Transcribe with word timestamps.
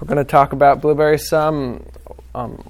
We're 0.00 0.06
going 0.06 0.24
to 0.24 0.24
talk 0.24 0.54
about 0.54 0.80
blueberry 0.80 1.18
some. 1.18 1.84
Um, 2.34 2.66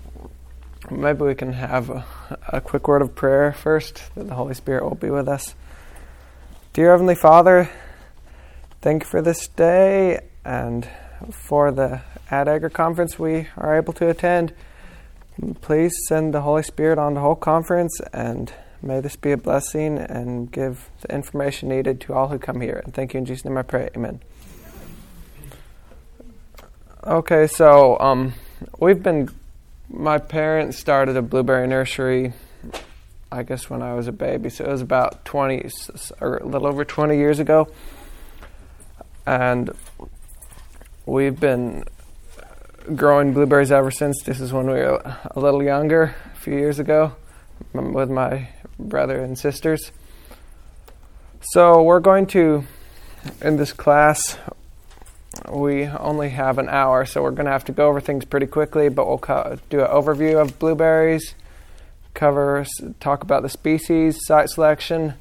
maybe 0.91 1.23
we 1.23 1.37
can 1.37 1.53
have 1.53 1.89
a, 1.89 2.05
a 2.49 2.61
quick 2.61 2.89
word 2.89 3.03
of 3.03 3.15
prayer 3.15 3.53
first, 3.53 4.03
that 4.17 4.27
the 4.27 4.35
Holy 4.35 4.55
Spirit 4.55 4.83
will 4.83 4.97
be 4.97 5.11
with 5.11 5.29
us. 5.29 5.55
Dear 6.73 6.91
Heavenly 6.91 7.15
Father, 7.15 7.71
thank 8.81 9.05
you 9.05 9.09
for 9.09 9.23
this 9.23 9.47
day 9.47 10.19
and 10.45 10.89
for 11.31 11.71
the 11.71 12.01
Ad 12.33 12.49
Agri 12.49 12.71
conference 12.71 13.17
we 13.17 13.47
are 13.57 13.77
able 13.77 13.93
to 13.93 14.09
attend. 14.09 14.53
Please 15.61 15.93
send 16.09 16.35
the 16.35 16.41
Holy 16.41 16.65
Spirit 16.65 16.99
on 16.99 17.15
the 17.15 17.21
whole 17.21 17.37
conference 17.37 18.01
and 18.13 18.53
may 18.83 18.99
this 18.99 19.15
be 19.15 19.31
a 19.31 19.37
blessing 19.37 19.99
and 19.99 20.51
give 20.51 20.91
the 21.03 21.15
information 21.15 21.69
needed 21.69 22.01
to 22.01 22.13
all 22.13 22.27
who 22.27 22.41
come 22.41 22.61
here. 22.61 22.83
And 22.85 22.93
thank 22.93 23.15
you 23.15 23.19
in 23.19 23.25
Jesus' 23.25 23.45
name 23.45 23.57
I 23.57 23.63
pray. 23.63 23.89
Amen. 23.95 24.21
Okay, 27.03 27.47
so 27.47 27.99
um, 27.99 28.35
we've 28.79 29.03
been. 29.03 29.31
My 29.89 30.19
parents 30.19 30.79
started 30.79 31.17
a 31.17 31.23
blueberry 31.23 31.67
nursery, 31.67 32.35
I 33.33 33.43
guess, 33.43 33.71
when 33.71 33.81
I 33.81 33.95
was 33.95 34.07
a 34.07 34.13
baby. 34.13 34.51
So 34.51 34.67
it 34.67 34.71
was 34.71 34.83
about 34.83 35.25
20, 35.25 35.71
or 36.21 36.37
a 36.37 36.47
little 36.47 36.69
over 36.69 36.85
20 36.85 37.17
years 37.17 37.39
ago. 37.39 37.69
And 39.27 39.71
we've 41.07 41.41
been 41.41 41.85
growing 42.95 43.33
blueberries 43.33 43.73
ever 43.73 43.91
since. 43.91 44.23
This 44.23 44.39
is 44.39 44.53
when 44.53 44.67
we 44.67 44.75
were 44.75 45.01
a 45.31 45.41
little 45.41 45.63
younger, 45.63 46.15
a 46.35 46.37
few 46.37 46.55
years 46.55 46.79
ago, 46.79 47.17
with 47.73 48.11
my 48.11 48.49
brother 48.79 49.25
and 49.25 49.39
sisters. 49.39 49.91
So 51.41 51.83
we're 51.83 52.01
going 52.01 52.27
to, 52.29 52.65
in 53.41 53.57
this 53.57 53.73
class, 53.73 54.37
we 55.49 55.87
only 55.87 56.31
have 56.31 56.59
an 56.59 56.69
hour, 56.69 57.07
so 57.07 57.23
we're 57.23 57.31
going 57.31 57.47
to 57.47 57.53
have 57.53 57.65
to 57.67 57.73
go 57.73 57.89
over 57.89 58.01
things 58.01 58.25
pretty 58.25 58.47
quickly, 58.47 58.89
but 58.89 59.07
we'll 59.07 59.19
co- 59.19 59.59
do 59.69 59.81
an 59.81 59.87
overview 59.87 60.41
of 60.41 60.59
blueberries, 60.59 61.35
cover, 62.15 62.67
talk 62.99 63.23
about 63.23 63.43
the 63.43 63.49
species, 63.49 64.25
site 64.27 64.51
selection, 64.51 65.15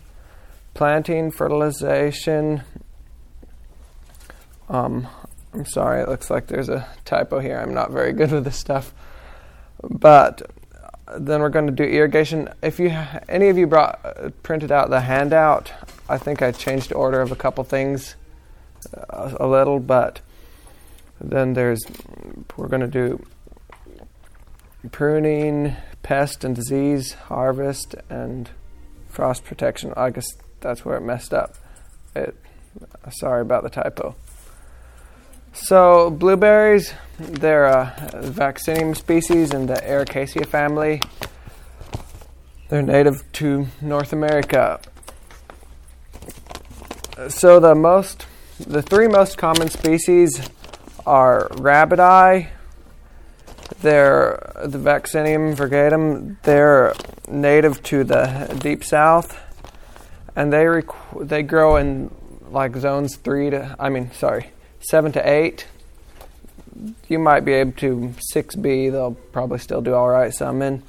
planting, 0.73 1.31
fertilization. 1.31 2.63
Um, 4.67 5.07
I'm 5.53 5.65
sorry, 5.65 6.01
it 6.01 6.09
looks 6.09 6.29
like 6.29 6.47
there's 6.47 6.69
a 6.69 6.87
typo 7.05 7.39
here. 7.39 7.59
I'm 7.59 7.73
not 7.73 7.91
very 7.91 8.13
good 8.13 8.31
with 8.31 8.43
this 8.43 8.57
stuff. 8.57 8.93
But 9.83 10.51
then 11.17 11.41
we're 11.41 11.49
going 11.49 11.67
to 11.67 11.71
do 11.71 11.83
irrigation. 11.83 12.49
If 12.61 12.79
you 12.79 12.95
any 13.27 13.49
of 13.49 13.57
you 13.57 13.65
brought 13.65 14.33
printed 14.43 14.71
out 14.71 14.89
the 14.89 15.01
handout, 15.01 15.71
I 16.07 16.17
think 16.17 16.41
I 16.41 16.51
changed 16.51 16.93
order 16.93 17.21
of 17.21 17.31
a 17.31 17.35
couple 17.35 17.63
things 17.63 18.15
a 19.09 19.47
little, 19.47 19.79
but 19.79 20.21
then 21.19 21.53
there's 21.53 21.81
we're 22.55 22.67
going 22.67 22.81
to 22.81 22.87
do 22.87 23.25
pruning, 24.91 25.75
pest 26.03 26.43
and 26.43 26.55
disease, 26.55 27.13
harvest, 27.13 27.95
and 28.09 28.49
frost 29.07 29.43
protection. 29.43 29.93
I 29.97 30.09
guess 30.09 30.27
that's 30.61 30.85
where 30.85 30.97
it 30.97 31.01
messed 31.01 31.33
up. 31.33 31.55
It, 32.15 32.35
sorry 33.11 33.41
about 33.41 33.63
the 33.63 33.69
typo. 33.69 34.15
So 35.51 36.09
blueberries, 36.11 36.93
they're 37.17 37.65
a 37.65 38.11
vaccinium 38.15 38.95
species 38.95 39.53
in 39.53 39.65
the 39.65 39.73
Ericaceae 39.73 40.45
family. 40.45 41.01
They're 42.69 42.83
native 42.83 43.29
to 43.33 43.67
North 43.81 44.13
America. 44.13 44.79
So 47.27 47.59
the 47.59 47.75
most 47.75 48.27
the 48.59 48.81
three 48.81 49.07
most 49.07 49.37
common 49.37 49.69
species 49.69 50.49
are 51.05 51.47
rabbit 51.57 51.99
eye. 51.99 52.51
They're 53.81 54.51
the 54.65 54.77
Vaccinium 54.77 55.55
virgatum. 55.55 56.37
They're 56.43 56.93
native 57.27 57.81
to 57.83 58.03
the 58.03 58.57
deep 58.59 58.83
south, 58.83 59.39
and 60.35 60.51
they 60.51 60.67
rec- 60.67 60.85
they 61.21 61.43
grow 61.43 61.77
in 61.77 62.13
like 62.49 62.75
zones 62.75 63.15
three 63.15 63.49
to 63.51 63.75
I 63.79 63.89
mean 63.89 64.11
sorry 64.11 64.51
seven 64.79 65.11
to 65.13 65.29
eight. 65.29 65.67
You 67.07 67.19
might 67.19 67.45
be 67.45 67.53
able 67.53 67.73
to 67.73 68.13
six 68.19 68.55
B. 68.55 68.89
They'll 68.89 69.13
probably 69.31 69.59
still 69.59 69.81
do 69.81 69.93
all 69.93 70.09
right. 70.09 70.33
Some 70.33 70.61
in, 70.61 70.83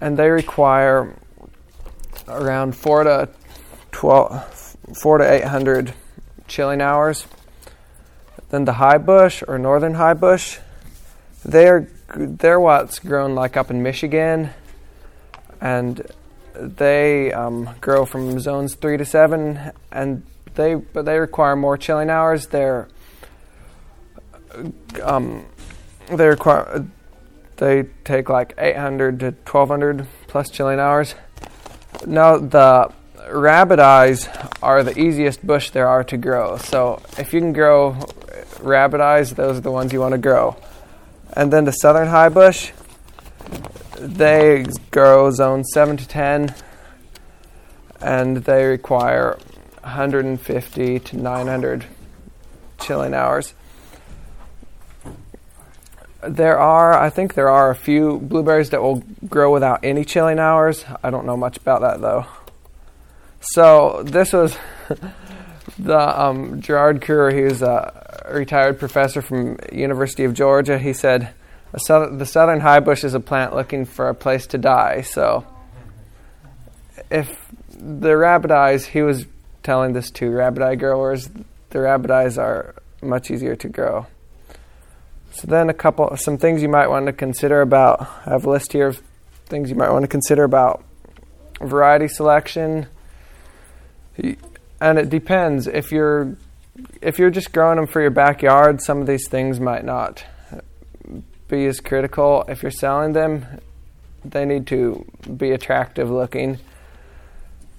and 0.00 0.18
they 0.18 0.30
require 0.30 1.14
around 2.26 2.74
four 2.74 3.04
to 3.04 3.28
twelve, 3.92 4.76
four 5.00 5.18
to 5.18 5.30
eight 5.30 5.44
hundred 5.44 5.94
chilling 6.46 6.80
hours. 6.80 7.26
Then 8.50 8.64
the 8.64 8.74
high 8.74 8.98
bush 8.98 9.42
or 9.46 9.58
northern 9.58 9.94
high 9.94 10.14
bush, 10.14 10.58
they're 11.44 11.88
they're 12.14 12.60
what's 12.60 12.98
grown 13.00 13.34
like 13.34 13.56
up 13.56 13.70
in 13.70 13.82
Michigan, 13.82 14.50
and 15.60 16.06
they 16.54 17.32
um, 17.32 17.70
grow 17.80 18.04
from 18.04 18.38
zones 18.38 18.74
three 18.74 18.96
to 18.96 19.04
seven, 19.04 19.72
and 19.90 20.22
they 20.54 20.74
but 20.74 21.04
they 21.04 21.18
require 21.18 21.56
more 21.56 21.76
chilling 21.76 22.10
hours. 22.10 22.46
They're 22.46 22.88
um, 25.02 25.44
they 26.08 26.28
require 26.28 26.86
they 27.56 27.84
take 28.04 28.28
like 28.28 28.54
800 28.58 29.20
to 29.20 29.26
1200 29.26 30.06
plus 30.28 30.50
chilling 30.50 30.78
hours. 30.78 31.14
Now 32.06 32.38
the 32.38 32.92
rabbit 33.30 33.78
eyes 33.78 34.28
are 34.62 34.82
the 34.82 34.98
easiest 34.98 35.46
bush 35.46 35.70
there 35.70 35.88
are 35.88 36.04
to 36.04 36.16
grow. 36.16 36.56
So 36.58 37.02
if 37.18 37.32
you 37.32 37.40
can 37.40 37.52
grow 37.52 37.96
rabbit 38.60 39.00
eyes, 39.00 39.34
those 39.34 39.58
are 39.58 39.60
the 39.60 39.70
ones 39.70 39.92
you 39.92 40.00
want 40.00 40.12
to 40.12 40.18
grow. 40.18 40.56
And 41.32 41.52
then 41.52 41.64
the 41.64 41.72
southern 41.72 42.08
high 42.08 42.28
bush, 42.28 42.72
they 43.98 44.64
grow 44.90 45.30
zone 45.30 45.64
7 45.64 45.96
to 45.96 46.08
10 46.08 46.54
and 48.00 48.38
they 48.38 48.64
require 48.64 49.38
150 49.82 50.98
to 51.00 51.16
900 51.16 51.86
chilling 52.80 53.14
hours. 53.14 53.54
There 56.22 56.58
are, 56.58 56.92
I 56.92 57.10
think 57.10 57.34
there 57.34 57.48
are 57.48 57.70
a 57.70 57.76
few 57.76 58.18
blueberries 58.18 58.70
that 58.70 58.82
will 58.82 59.02
grow 59.28 59.52
without 59.52 59.84
any 59.84 60.04
chilling 60.04 60.38
hours. 60.38 60.84
I 61.02 61.10
don't 61.10 61.24
know 61.24 61.36
much 61.36 61.56
about 61.56 61.82
that 61.82 62.00
though. 62.00 62.26
So 63.52 64.02
this 64.04 64.32
was 64.32 64.56
the 65.78 65.98
um, 65.98 66.60
Gerard 66.60 67.00
Krewer. 67.00 67.32
He 67.32 67.42
was 67.42 67.62
a 67.62 68.26
retired 68.30 68.78
professor 68.78 69.22
from 69.22 69.58
University 69.72 70.24
of 70.24 70.34
Georgia. 70.34 70.78
He 70.78 70.92
said 70.92 71.32
the 71.72 72.24
southern 72.24 72.60
high 72.60 72.80
bush 72.80 73.04
is 73.04 73.14
a 73.14 73.20
plant 73.20 73.54
looking 73.54 73.84
for 73.84 74.08
a 74.08 74.14
place 74.14 74.46
to 74.48 74.58
die. 74.58 75.02
So 75.02 75.46
if 77.10 77.46
the 77.70 78.16
rabbit 78.16 78.50
eyes, 78.50 78.86
he 78.86 79.02
was 79.02 79.26
telling 79.62 79.92
this 79.92 80.10
to 80.12 80.30
rabbit 80.30 80.62
eye 80.62 80.74
growers, 80.74 81.28
the 81.70 81.80
rabbit 81.80 82.10
eyes 82.10 82.38
are 82.38 82.74
much 83.02 83.30
easier 83.30 83.56
to 83.56 83.68
grow. 83.68 84.06
So 85.32 85.46
then 85.46 85.68
a 85.68 85.74
couple, 85.74 86.16
some 86.16 86.38
things 86.38 86.62
you 86.62 86.68
might 86.68 86.88
want 86.88 87.06
to 87.06 87.12
consider 87.12 87.60
about. 87.60 88.00
I 88.24 88.30
have 88.30 88.46
a 88.46 88.50
list 88.50 88.72
here 88.72 88.86
of 88.86 89.02
things 89.46 89.68
you 89.68 89.76
might 89.76 89.90
want 89.90 90.02
to 90.02 90.08
consider 90.08 90.44
about 90.44 90.82
variety 91.60 92.08
selection 92.08 92.86
and 94.80 94.98
it 94.98 95.08
depends. 95.08 95.66
If 95.66 95.92
you're 95.92 96.36
if 97.00 97.18
you're 97.18 97.30
just 97.30 97.52
growing 97.52 97.76
them 97.76 97.86
for 97.86 98.02
your 98.02 98.10
backyard 98.10 98.82
some 98.82 99.00
of 99.00 99.06
these 99.06 99.28
things 99.28 99.58
might 99.58 99.84
not 99.84 100.24
be 101.48 101.66
as 101.66 101.80
critical. 101.80 102.44
If 102.48 102.62
you're 102.62 102.70
selling 102.70 103.12
them 103.12 103.46
they 104.24 104.44
need 104.44 104.66
to 104.68 105.06
be 105.36 105.52
attractive 105.52 106.10
looking. 106.10 106.58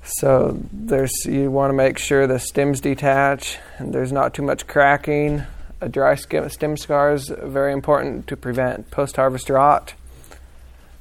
So 0.03 0.58
there's 0.72 1.25
you 1.25 1.52
want 1.52 1.72
to 1.72 1.75
make 1.75 1.98
sure 1.98 2.28
the 2.28 2.40
stems 2.40 2.80
detach 2.81 3.58
and 3.78 3.94
there's 3.94 4.12
not 4.12 4.34
too 4.34 4.44
much 4.44 4.66
cracking. 4.66 5.44
A 5.81 5.90
dry 5.90 6.16
stem 6.16 6.78
scar 6.78 7.14
is 7.14 7.31
very 7.44 7.74
important 7.74 8.28
to 8.28 8.38
prevent 8.38 8.89
post-harvest 8.89 9.50
rot. 9.50 9.94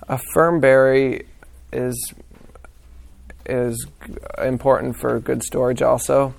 A 0.09 0.19
firm 0.35 0.61
berry 0.61 1.27
is 1.73 2.12
is 3.49 3.87
important 4.39 4.99
for 4.99 5.19
good 5.21 5.43
storage 5.43 5.83
also. 5.83 6.35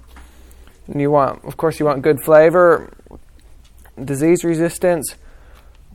And 0.88 1.02
you 1.02 1.12
want, 1.12 1.44
of 1.44 1.58
course, 1.58 1.80
you 1.80 1.86
want 1.86 2.02
good 2.02 2.22
flavor, 2.22 2.94
disease 4.04 4.44
resistance, 4.44 5.16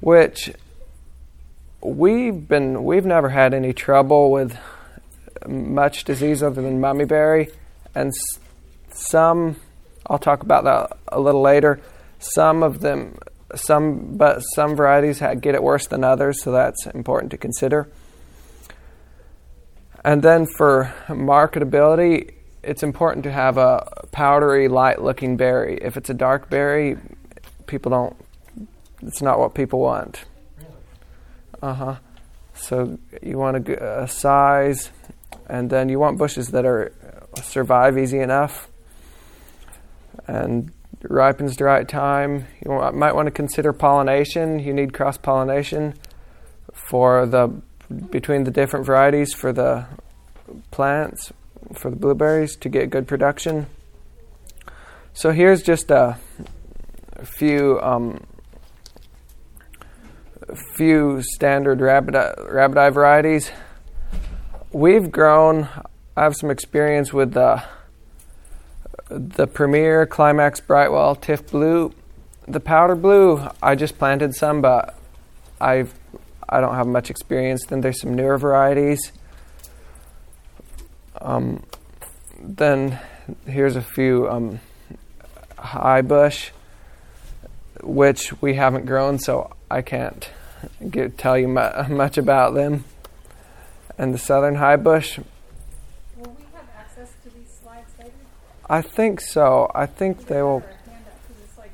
which 0.01 0.53
we've 1.81 2.47
been 2.47 2.85
we've 2.85 3.07
never 3.07 3.31
had 3.31 3.55
any 3.55 3.73
trouble 3.73 4.31
with 4.31 4.57
much 5.47 6.05
disease 6.05 6.43
other 6.43 6.63
than 6.63 6.81
mummyberry, 6.81 7.53
and 7.95 8.13
some 8.93 9.57
I'll 10.07 10.19
talk 10.19 10.43
about 10.43 10.65
that 10.65 10.99
a 11.09 11.21
little 11.21 11.41
later. 11.41 11.81
Some 12.19 12.63
of 12.63 12.81
them, 12.81 13.19
some 13.55 14.17
but 14.17 14.41
some 14.55 14.77
varieties 14.77 15.21
get 15.41 15.55
it 15.55 15.63
worse 15.63 15.87
than 15.87 16.05
others, 16.05 16.43
so 16.43 16.53
that's 16.53 16.87
important 16.87 17.31
to 17.33 17.39
consider. 17.39 17.89
And 20.05 20.23
then 20.23 20.47
for 20.47 20.95
marketability, 21.09 22.33
it's 22.63 22.83
important 22.83 23.25
to 23.25 23.33
have 23.33 23.57
a 23.57 24.07
powdery, 24.13 24.69
light 24.69 25.03
looking 25.03 25.37
berry. 25.37 25.79
If 25.81 25.97
it's 25.97 26.11
a 26.11 26.15
dark 26.15 26.51
berry, 26.51 26.97
people 27.67 27.91
don't 27.91 28.17
it's 29.03 29.21
not 29.21 29.39
what 29.39 29.55
people 29.55 29.81
want. 29.81 30.25
Uh 31.61 31.75
huh. 31.75 31.97
So 32.55 32.99
you 33.23 33.39
want 33.39 33.69
a, 33.69 34.03
a 34.03 34.09
size, 34.09 34.91
and 35.49 35.71
then 35.71 35.89
you 35.89 35.99
want 35.99 36.19
bushes 36.19 36.49
that 36.49 36.65
are 36.65 36.93
survive 37.43 37.99
easy 37.99 38.21
enough, 38.21 38.69
and 40.27 40.73
ripens 41.03 41.57
the 41.57 41.65
right 41.65 41.89
time. 41.89 42.47
You 42.65 42.93
might 42.93 43.15
want 43.15 43.27
to 43.27 43.33
consider 43.33 43.73
pollination. 43.73 44.59
You 44.59 44.73
need 44.73 44.93
cross 44.93 45.17
pollination 45.19 45.95
for 46.73 47.27
the 47.27 47.49
between 47.93 48.45
the 48.45 48.51
different 48.51 48.87
varieties 48.87 49.33
for 49.33 49.53
the 49.53 49.87
plants 50.71 51.33
for 51.75 51.91
the 51.91 51.97
blueberries 51.97 52.57
to 52.57 52.69
get 52.69 52.91
good 52.91 53.07
production. 53.07 53.67
So 55.15 55.31
here's 55.31 55.63
just 55.63 55.91
a, 55.91 56.19
few 57.25 57.81
um, 57.81 58.25
few 60.75 61.23
standard 61.23 61.81
rabbit 61.81 62.15
rabbit 62.51 62.79
eye 62.79 62.91
varieties. 62.91 63.51
We've 64.73 65.11
grown. 65.11 65.69
I 66.17 66.25
have 66.25 66.35
some 66.35 66.51
experience 66.51 67.13
with 67.13 67.33
the 67.33 67.63
the 69.09 69.47
Premier 69.47 70.07
Climax 70.07 70.61
Brightwell 70.61 71.17
Tifblue. 71.17 71.93
The 72.49 72.61
powder 72.61 72.97
blue, 72.97 73.47
I 73.63 73.77
just 73.77 73.99
planted 73.99 74.35
some, 74.35 74.61
but 74.61 74.99
I've 75.61 75.95
I 76.53 76.61
don't 76.61 76.75
have 76.75 76.87
much 76.87 77.11
experience. 77.11 77.65
Then 77.67 77.81
there's 77.81 78.01
some 78.01 78.15
newer 78.15 78.37
varieties. 78.39 79.13
Um, 81.21 81.63
then 82.41 82.99
here's 83.47 83.77
a 83.77 83.83
few 83.83 84.29
um, 84.29 84.61
high 85.59 86.03
bush, 86.03 86.51
which 87.83 88.41
we 88.43 88.55
haven't 88.55 88.87
grown, 88.87 89.19
so 89.19 89.53
I 89.71 89.83
can't 89.83 90.29
get, 90.91 91.17
tell 91.19 91.39
you 91.39 91.49
mu- 91.49 91.89
much 91.89 92.19
about 92.19 92.55
them. 92.55 92.85
And 93.99 94.13
the 94.13 94.19
southern 94.19 94.57
high 94.57 94.77
bush. 94.77 95.19
Will 96.17 96.31
we 96.37 96.45
have 96.55 96.65
access 96.77 97.11
to 97.25 97.31
these 97.31 97.59
slides 97.63 97.91
later? 97.99 98.13
I 98.69 98.83
think 98.83 99.21
so. 99.21 99.71
I 99.75 99.87
think 99.87 100.27
they 100.27 100.43
will. 100.43 100.59
a 100.59 100.61
handout? 100.91 101.05
'Cause 101.29 101.37
it's 101.45 101.59
like 101.59 101.71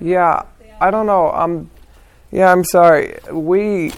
Yeah, 0.00 0.20
write 0.20 0.44
it 0.60 0.66
down. 0.68 0.76
I 0.80 0.90
don't 0.90 1.06
know. 1.06 1.30
Um, 1.30 1.70
yeah, 2.32 2.50
I'm 2.50 2.64
sorry. 2.64 3.18
We, 3.30 3.92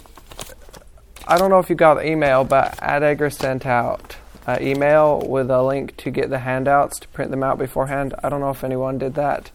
I 1.27 1.39
don't 1.39 1.51
know 1.51 1.61
if 1.61 1.71
you 1.71 1.77
got 1.77 1.95
the 1.95 2.07
email, 2.07 2.45
but 2.45 2.77
AdAgri 2.79 3.33
sent 3.33 3.65
out 3.65 4.17
an 4.47 4.63
email 4.63 5.21
with 5.21 5.51
a 5.51 5.63
link 5.63 5.97
to 5.99 6.11
get 6.11 6.29
the 6.29 6.41
handouts 6.41 6.99
to 7.01 7.09
print 7.09 7.31
them 7.31 7.43
out 7.43 7.59
beforehand. 7.59 8.13
I 8.23 8.29
don't 8.29 8.41
know 8.41 8.51
if 8.51 8.65
anyone 8.65 8.99
did 8.99 9.15
that, 9.15 9.51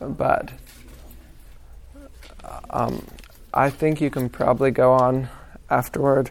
but 0.00 0.52
um, 2.70 3.06
I 3.52 3.70
think 3.70 4.00
you 4.00 4.10
can 4.10 4.28
probably 4.28 4.70
go 4.70 4.92
on 4.92 5.28
afterward. 5.70 6.30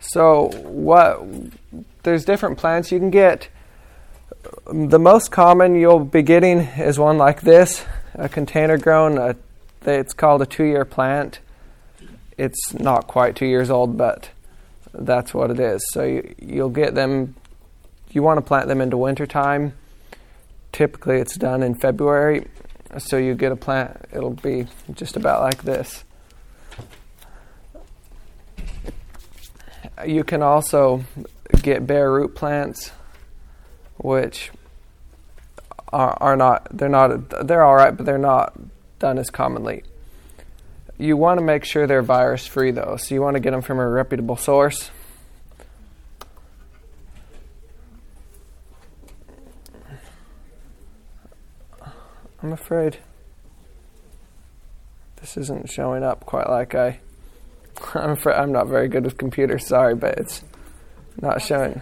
So 0.00 0.48
what? 0.64 1.24
There's 2.02 2.24
different 2.24 2.58
plants 2.58 2.90
you 2.90 2.98
can 2.98 3.10
get. 3.10 3.48
The 4.64 4.98
most 4.98 5.32
common 5.32 5.74
you'll 5.74 6.04
be 6.04 6.22
getting 6.22 6.60
is 6.60 6.96
one 6.96 7.18
like 7.18 7.40
this, 7.40 7.84
a 8.14 8.28
container 8.28 8.78
grown. 8.78 9.18
A, 9.18 9.36
it's 9.84 10.14
called 10.14 10.40
a 10.40 10.46
two-year 10.46 10.84
plant. 10.84 11.40
It's 12.38 12.72
not 12.72 13.08
quite 13.08 13.34
two 13.34 13.46
years 13.46 13.70
old, 13.70 13.96
but 13.98 14.30
that's 14.94 15.34
what 15.34 15.50
it 15.50 15.58
is. 15.58 15.84
So 15.92 16.04
you, 16.04 16.34
you'll 16.40 16.70
get 16.70 16.94
them. 16.94 17.34
You 18.12 18.22
want 18.22 18.38
to 18.38 18.42
plant 18.42 18.68
them 18.68 18.80
into 18.80 18.96
wintertime. 18.96 19.72
Typically, 20.70 21.16
it's 21.16 21.36
done 21.36 21.64
in 21.64 21.74
February. 21.74 22.46
So 22.98 23.16
you 23.16 23.34
get 23.34 23.50
a 23.50 23.56
plant. 23.56 23.96
It'll 24.12 24.30
be 24.30 24.66
just 24.94 25.16
about 25.16 25.40
like 25.40 25.64
this. 25.64 26.04
You 30.06 30.22
can 30.22 30.42
also 30.42 31.04
get 31.62 31.86
bare 31.86 32.12
root 32.12 32.34
plants, 32.34 32.92
which 34.02 34.50
are, 35.92 36.16
are 36.20 36.36
not 36.36 36.66
they're 36.76 36.88
not 36.88 37.46
they're 37.46 37.62
all 37.62 37.76
right, 37.76 37.96
but 37.96 38.04
they're 38.04 38.18
not 38.18 38.58
done 38.98 39.18
as 39.18 39.30
commonly. 39.30 39.84
You 40.98 41.16
want 41.16 41.38
to 41.38 41.44
make 41.44 41.64
sure 41.64 41.86
they're 41.86 42.02
virus 42.02 42.46
free 42.46 42.70
though, 42.70 42.96
so 42.96 43.14
you 43.14 43.22
want 43.22 43.34
to 43.34 43.40
get 43.40 43.52
them 43.52 43.62
from 43.62 43.78
a 43.78 43.88
reputable 43.88 44.36
source. 44.36 44.90
I'm 52.42 52.52
afraid 52.52 52.98
this 55.20 55.36
isn't 55.36 55.70
showing 55.70 56.02
up 56.02 56.26
quite 56.26 56.50
like 56.50 56.74
I. 56.74 56.98
I'm 57.94 58.10
afraid 58.10 58.34
I'm 58.34 58.50
not 58.50 58.66
very 58.66 58.88
good 58.88 59.04
with 59.04 59.16
computers. 59.16 59.66
Sorry, 59.66 59.94
but 59.94 60.18
it's 60.18 60.42
not 61.20 61.40
showing. 61.40 61.80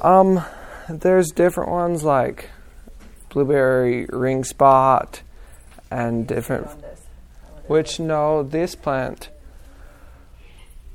Um, 0.00 0.44
there's 0.88 1.28
different 1.28 1.70
ones 1.70 2.02
like 2.04 2.50
blueberry 3.30 4.06
ring 4.06 4.44
spot 4.44 5.22
and 5.90 6.26
different. 6.26 6.68
Which 7.66 7.98
no, 7.98 8.42
this 8.42 8.74
plant. 8.74 9.28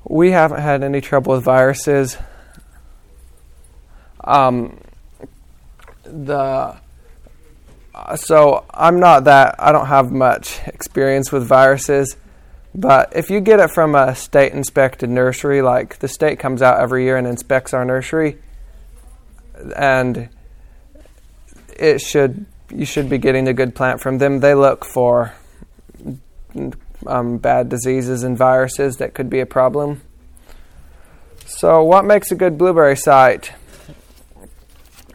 We 0.03 0.31
haven't 0.31 0.61
had 0.61 0.83
any 0.83 1.01
trouble 1.01 1.33
with 1.33 1.43
viruses. 1.43 2.17
Um, 4.23 4.79
the 6.03 6.77
uh, 7.93 8.15
so 8.15 8.65
I'm 8.73 8.99
not 8.99 9.25
that 9.25 9.55
I 9.59 9.71
don't 9.71 9.87
have 9.87 10.11
much 10.11 10.59
experience 10.65 11.31
with 11.31 11.45
viruses, 11.45 12.15
but 12.73 13.15
if 13.15 13.29
you 13.29 13.41
get 13.41 13.59
it 13.59 13.69
from 13.71 13.95
a 13.95 14.15
state 14.15 14.53
inspected 14.53 15.09
nursery, 15.09 15.61
like 15.61 15.99
the 15.99 16.07
state 16.07 16.39
comes 16.39 16.61
out 16.61 16.79
every 16.79 17.03
year 17.03 17.17
and 17.17 17.27
inspects 17.27 17.73
our 17.73 17.83
nursery, 17.83 18.37
and 19.75 20.29
it 21.77 22.01
should 22.01 22.45
you 22.69 22.85
should 22.85 23.09
be 23.09 23.17
getting 23.17 23.47
a 23.47 23.53
good 23.53 23.75
plant 23.75 24.01
from 24.01 24.17
them. 24.17 24.39
They 24.39 24.53
look 24.53 24.85
for 24.85 25.33
um, 27.07 27.37
bad 27.37 27.69
diseases 27.69 28.23
and 28.23 28.37
viruses 28.37 28.97
that 28.97 29.13
could 29.13 29.29
be 29.29 29.39
a 29.39 29.45
problem. 29.45 30.01
So, 31.45 31.83
what 31.83 32.05
makes 32.05 32.31
a 32.31 32.35
good 32.35 32.57
blueberry 32.57 32.95
site? 32.95 33.51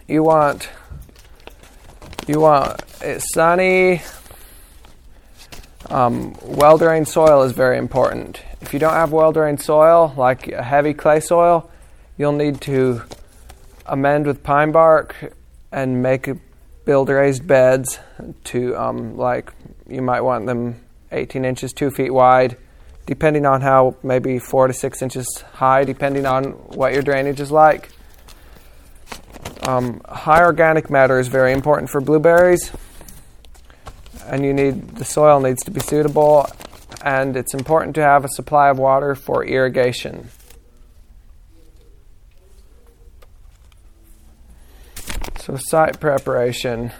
You 0.06 0.22
want 0.22 0.68
you 2.26 2.40
want 2.40 2.82
it 3.00 3.22
sunny. 3.22 4.02
Um, 5.88 6.36
well 6.42 6.78
drained 6.78 7.06
soil 7.06 7.42
is 7.44 7.52
very 7.52 7.78
important. 7.78 8.42
If 8.60 8.72
you 8.72 8.80
don't 8.80 8.92
have 8.92 9.12
well 9.12 9.32
drained 9.32 9.62
soil, 9.62 10.12
like 10.16 10.48
a 10.48 10.62
heavy 10.62 10.94
clay 10.94 11.20
soil, 11.20 11.70
you'll 12.18 12.32
need 12.32 12.60
to 12.62 13.02
amend 13.88 14.26
with 14.26 14.42
pine 14.42 14.72
bark 14.72 15.34
and 15.72 16.02
make 16.02 16.28
build 16.84 17.08
raised 17.08 17.46
beds 17.46 17.98
to 18.44 18.76
um, 18.76 19.16
like 19.16 19.52
you 19.88 20.02
might 20.02 20.20
want 20.20 20.46
them 20.46 20.80
18 21.12 21.44
inches, 21.44 21.72
two 21.72 21.90
feet 21.90 22.12
wide, 22.12 22.56
depending 23.06 23.46
on 23.46 23.60
how 23.60 23.96
maybe 24.02 24.38
four 24.38 24.66
to 24.66 24.72
six 24.72 25.02
inches 25.02 25.42
high, 25.54 25.84
depending 25.84 26.26
on 26.26 26.52
what 26.74 26.92
your 26.92 27.02
drainage 27.02 27.40
is 27.40 27.50
like. 27.50 27.90
Um, 29.62 30.00
high 30.06 30.42
organic 30.42 30.90
matter 30.90 31.18
is 31.18 31.28
very 31.28 31.52
important 31.52 31.90
for 31.90 32.00
blueberries, 32.00 32.70
and 34.26 34.44
you 34.44 34.52
need 34.52 34.96
the 34.96 35.04
soil 35.04 35.40
needs 35.40 35.62
to 35.64 35.70
be 35.70 35.80
suitable, 35.80 36.46
and 37.02 37.36
it's 37.36 37.54
important 37.54 37.94
to 37.96 38.02
have 38.02 38.24
a 38.24 38.28
supply 38.28 38.68
of 38.68 38.78
water 38.78 39.14
for 39.14 39.44
irrigation. 39.44 40.28
So 45.46 45.54
site 45.54 46.00
preparation, 46.00 46.90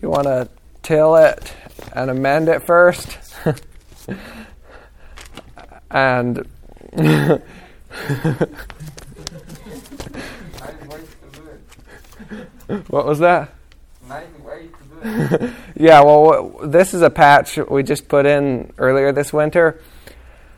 you 0.00 0.08
want 0.08 0.24
to 0.24 0.48
till 0.82 1.14
it 1.16 1.54
and 1.92 2.08
amend 2.10 2.48
it 2.48 2.62
first, 2.62 3.18
and 5.90 6.38
what 12.88 13.04
was 13.04 13.18
that? 13.18 13.52
yeah, 15.76 16.00
well, 16.00 16.30
w- 16.30 16.70
this 16.70 16.94
is 16.94 17.02
a 17.02 17.10
patch 17.10 17.58
we 17.58 17.82
just 17.82 18.08
put 18.08 18.24
in 18.24 18.72
earlier 18.78 19.12
this 19.12 19.34
winter. 19.34 19.82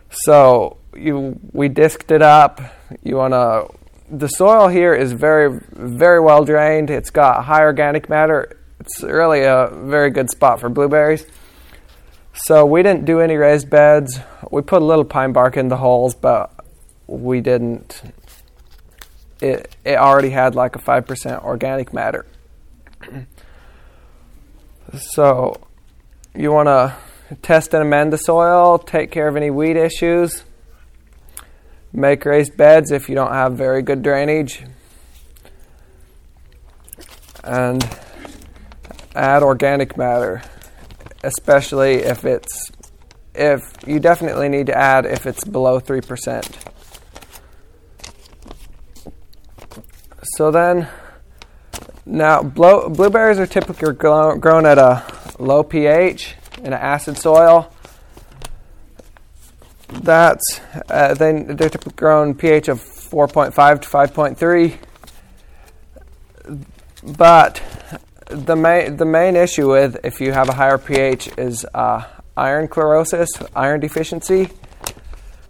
So 0.08 0.76
you 0.94 1.40
we 1.50 1.66
disked 1.66 2.12
it 2.12 2.22
up. 2.22 2.60
You 3.02 3.16
want 3.16 3.34
to. 3.34 3.77
The 4.10 4.28
soil 4.28 4.68
here 4.68 4.94
is 4.94 5.12
very 5.12 5.60
very 5.72 6.20
well 6.20 6.44
drained. 6.44 6.90
It's 6.90 7.10
got 7.10 7.44
high 7.44 7.62
organic 7.62 8.08
matter. 8.08 8.58
It's 8.80 9.02
really 9.02 9.42
a 9.42 9.70
very 9.72 10.10
good 10.10 10.30
spot 10.30 10.60
for 10.60 10.68
blueberries. 10.68 11.26
So 12.32 12.64
we 12.64 12.82
didn't 12.82 13.04
do 13.04 13.20
any 13.20 13.36
raised 13.36 13.68
beds. 13.68 14.18
We 14.50 14.62
put 14.62 14.80
a 14.80 14.84
little 14.84 15.04
pine 15.04 15.32
bark 15.32 15.56
in 15.56 15.68
the 15.68 15.76
holes, 15.76 16.14
but 16.14 16.54
we 17.06 17.40
didn't 17.40 18.02
it, 19.40 19.76
it 19.84 19.96
already 19.96 20.30
had 20.30 20.54
like 20.54 20.76
a 20.76 20.78
5% 20.78 21.44
organic 21.44 21.92
matter. 21.92 22.26
so 24.98 25.60
you 26.34 26.52
want 26.52 26.66
to 26.66 26.96
test 27.42 27.74
and 27.74 27.82
amend 27.82 28.12
the 28.12 28.18
soil, 28.18 28.78
take 28.78 29.10
care 29.10 29.28
of 29.28 29.36
any 29.36 29.50
weed 29.50 29.76
issues, 29.76 30.44
make 31.92 32.24
raised 32.24 32.56
beds 32.56 32.90
if 32.90 33.08
you 33.08 33.14
don't 33.14 33.32
have 33.32 33.54
very 33.54 33.82
good 33.82 34.02
drainage, 34.02 34.64
and 37.44 37.88
add 39.14 39.42
organic 39.42 39.96
matter, 39.96 40.42
especially 41.22 41.94
if 41.94 42.24
it's 42.24 42.70
if 43.34 43.62
you 43.86 44.00
definitely 44.00 44.48
need 44.48 44.66
to 44.66 44.76
add 44.76 45.06
if 45.06 45.24
it's 45.26 45.44
below 45.44 45.80
3%. 45.80 46.56
So 50.36 50.50
then 50.50 50.88
now 52.04 52.42
blow, 52.42 52.88
blueberries 52.88 53.38
are 53.38 53.46
typically 53.46 53.94
grown 53.94 54.66
at 54.66 54.78
a 54.78 55.04
low 55.38 55.62
pH 55.62 56.34
in 56.58 56.66
an 56.66 56.72
acid 56.74 57.16
soil. 57.16 57.72
That's 59.88 60.60
uh, 60.90 61.14
they, 61.14 61.42
they're 61.42 61.70
grown 61.96 62.34
pH 62.34 62.68
of 62.68 62.80
4.5 62.80 63.82
to 63.82 63.88
5.3. 63.88 64.78
But 67.16 67.62
the 68.26 68.56
main 68.56 68.96
the 68.96 69.06
main 69.06 69.36
issue 69.36 69.70
with 69.70 69.98
if 70.04 70.20
you 70.20 70.32
have 70.32 70.48
a 70.48 70.52
higher 70.52 70.78
pH 70.78 71.30
is 71.38 71.64
uh, 71.74 72.04
iron 72.36 72.68
chlorosis, 72.68 73.28
iron 73.56 73.80
deficiency, 73.80 74.50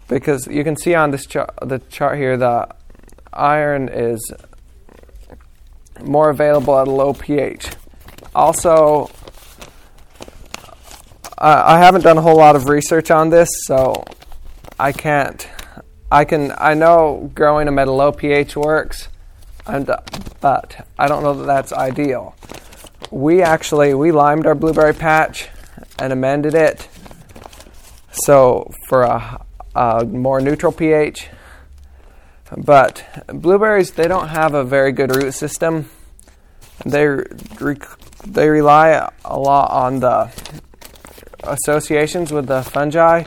because 0.07 0.47
you 0.47 0.63
can 0.63 0.77
see 0.77 0.95
on 0.95 1.11
this 1.11 1.25
the 1.25 1.81
chart 1.89 2.17
here 2.17 2.37
the 2.37 2.67
iron 3.33 3.89
is 3.89 4.31
more 6.01 6.29
available 6.29 6.79
at 6.79 6.87
a 6.87 6.91
low 6.91 7.13
pH. 7.13 7.69
Also, 8.33 9.09
I 11.37 11.79
haven't 11.79 12.01
done 12.01 12.17
a 12.17 12.21
whole 12.21 12.37
lot 12.37 12.55
of 12.55 12.69
research 12.69 13.11
on 13.11 13.29
this, 13.29 13.49
so 13.65 14.03
I 14.79 14.93
can't. 14.93 15.45
I 16.09 16.23
can. 16.23 16.53
I 16.57 16.73
know 16.73 17.29
growing 17.35 17.65
them 17.65 17.77
at 17.77 17.89
a 17.89 17.91
low 17.91 18.13
pH 18.13 18.55
works, 18.55 19.09
and 19.67 19.91
but 20.39 20.87
I 20.97 21.07
don't 21.07 21.21
know 21.21 21.33
that 21.33 21.45
that's 21.45 21.73
ideal. 21.73 22.35
We 23.11 23.41
actually 23.41 23.93
we 23.93 24.11
limed 24.11 24.45
our 24.45 24.55
blueberry 24.55 24.93
patch 24.93 25.49
and 25.99 26.13
amended 26.13 26.55
it 26.55 26.87
so 28.11 28.71
for 28.87 29.03
a, 29.03 29.45
a 29.75 30.05
more 30.05 30.39
neutral 30.39 30.71
pH. 30.71 31.27
But 32.57 33.05
blueberries 33.27 33.91
they 33.91 34.07
don't 34.07 34.29
have 34.29 34.53
a 34.53 34.63
very 34.63 34.91
good 34.91 35.15
root 35.15 35.33
system. 35.33 35.89
They 36.85 37.17
they 38.25 38.49
rely 38.49 39.09
a 39.25 39.39
lot 39.39 39.71
on 39.71 39.99
the 39.99 40.31
associations 41.43 42.31
with 42.31 42.47
the 42.47 42.63
fungi 42.63 43.25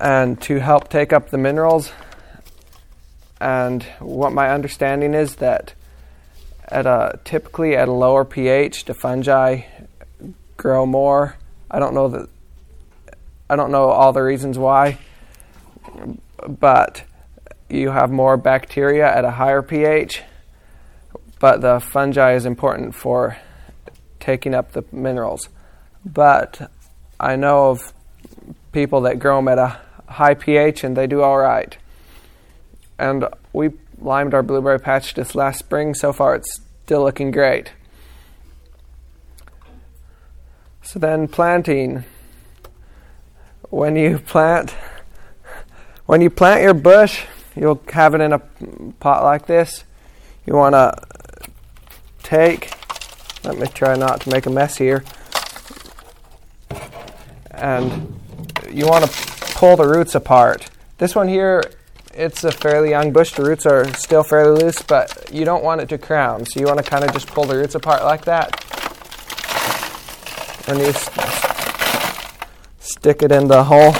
and 0.00 0.40
to 0.42 0.60
help 0.60 0.88
take 0.88 1.12
up 1.12 1.30
the 1.30 1.38
minerals. 1.38 1.92
And 3.40 3.82
what 4.00 4.32
my 4.32 4.50
understanding 4.50 5.14
is 5.14 5.36
that 5.36 5.74
at 6.68 6.86
a 6.86 7.18
typically 7.24 7.76
at 7.76 7.88
a 7.88 7.92
lower 7.92 8.24
pH, 8.24 8.84
the 8.84 8.94
fungi 8.94 9.62
grow 10.56 10.86
more. 10.86 11.36
I 11.70 11.78
don't 11.78 11.94
know 11.94 12.08
that 12.08 12.28
I 13.48 13.56
don't 13.56 13.70
know 13.70 13.88
all 13.88 14.12
the 14.12 14.22
reasons 14.22 14.58
why, 14.58 14.98
but 16.46 17.04
you 17.68 17.90
have 17.90 18.10
more 18.10 18.36
bacteria 18.36 19.14
at 19.14 19.24
a 19.24 19.30
higher 19.30 19.62
pH. 19.62 20.22
But 21.40 21.60
the 21.60 21.78
fungi 21.78 22.34
is 22.34 22.44
important 22.44 22.94
for 22.94 23.38
taking 24.18 24.54
up 24.54 24.72
the 24.72 24.84
minerals 24.90 25.48
but 26.04 26.70
I 27.18 27.36
know 27.36 27.70
of 27.70 27.92
people 28.72 29.02
that 29.02 29.18
grow 29.18 29.36
them 29.36 29.48
at 29.48 29.58
a 29.58 29.80
high 30.08 30.34
pH 30.34 30.84
and 30.84 30.96
they 30.96 31.06
do 31.06 31.22
all 31.22 31.38
right. 31.38 31.76
And 32.98 33.26
we 33.52 33.70
limed 34.00 34.34
our 34.34 34.42
blueberry 34.42 34.80
patch 34.80 35.14
this 35.14 35.34
last 35.34 35.58
spring. 35.58 35.94
So 35.94 36.12
far, 36.12 36.34
it's 36.34 36.60
still 36.84 37.02
looking 37.02 37.30
great. 37.30 37.72
So 40.82 40.98
then, 40.98 41.28
planting. 41.28 42.04
When 43.70 43.96
you 43.96 44.18
plant, 44.18 44.74
when 46.06 46.22
you 46.22 46.30
plant 46.30 46.62
your 46.62 46.74
bush, 46.74 47.24
you'll 47.54 47.82
have 47.92 48.14
it 48.14 48.22
in 48.22 48.32
a 48.32 48.38
pot 48.98 49.22
like 49.22 49.46
this. 49.46 49.84
You 50.46 50.54
want 50.54 50.72
to 50.72 50.94
take. 52.22 52.72
Let 53.44 53.58
me 53.58 53.66
try 53.66 53.94
not 53.94 54.22
to 54.22 54.30
make 54.30 54.46
a 54.46 54.50
mess 54.50 54.76
here 54.76 55.04
and 57.60 58.20
you 58.70 58.86
want 58.86 59.04
to 59.04 59.10
pull 59.58 59.74
the 59.74 59.88
roots 59.88 60.14
apart. 60.14 60.70
This 60.98 61.16
one 61.16 61.26
here, 61.26 61.64
it's 62.14 62.44
a 62.44 62.52
fairly 62.52 62.90
young 62.90 63.12
bush. 63.12 63.32
The 63.32 63.42
roots 63.42 63.66
are 63.66 63.92
still 63.94 64.22
fairly 64.22 64.62
loose, 64.62 64.82
but 64.82 65.32
you 65.34 65.44
don't 65.44 65.64
want 65.64 65.80
it 65.80 65.88
to 65.88 65.98
crown. 65.98 66.46
So 66.46 66.60
you 66.60 66.66
want 66.66 66.78
to 66.78 66.88
kind 66.88 67.04
of 67.04 67.12
just 67.12 67.26
pull 67.26 67.42
the 67.42 67.56
roots 67.56 67.74
apart 67.74 68.04
like 68.04 68.24
that. 68.26 68.54
And 70.68 70.78
you 70.78 70.92
st- 70.92 71.26
stick 72.78 73.22
it 73.22 73.32
in 73.32 73.48
the 73.48 73.64
hole. 73.64 73.94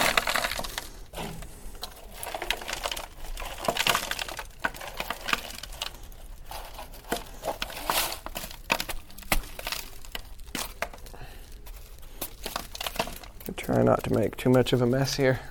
Try 13.57 13.83
not 13.83 14.03
to 14.05 14.13
make 14.13 14.28
too 14.39 14.49
much 14.49 14.71
of 14.71 14.81
a 14.81 14.85
mess 14.85 15.17
here. 15.17 15.41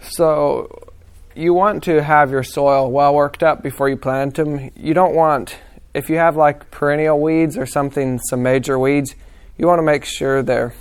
So, 0.00 0.90
you 1.34 1.54
want 1.54 1.84
to 1.84 2.02
have 2.02 2.30
your 2.30 2.42
soil 2.42 2.90
well 2.90 3.14
worked 3.14 3.42
up 3.42 3.62
before 3.62 3.88
you 3.88 3.96
plant 3.96 4.34
them. 4.34 4.70
You 4.74 4.94
don't 4.94 5.14
want, 5.14 5.56
if 5.94 6.08
you 6.08 6.16
have 6.16 6.36
like 6.36 6.70
perennial 6.70 7.20
weeds 7.20 7.56
or 7.58 7.66
something, 7.66 8.18
some 8.28 8.42
major 8.42 8.78
weeds, 8.78 9.14
you 9.58 9.66
want 9.66 9.78
to 9.78 9.82
make 9.82 10.04
sure 10.04 10.42
they're 10.42 10.72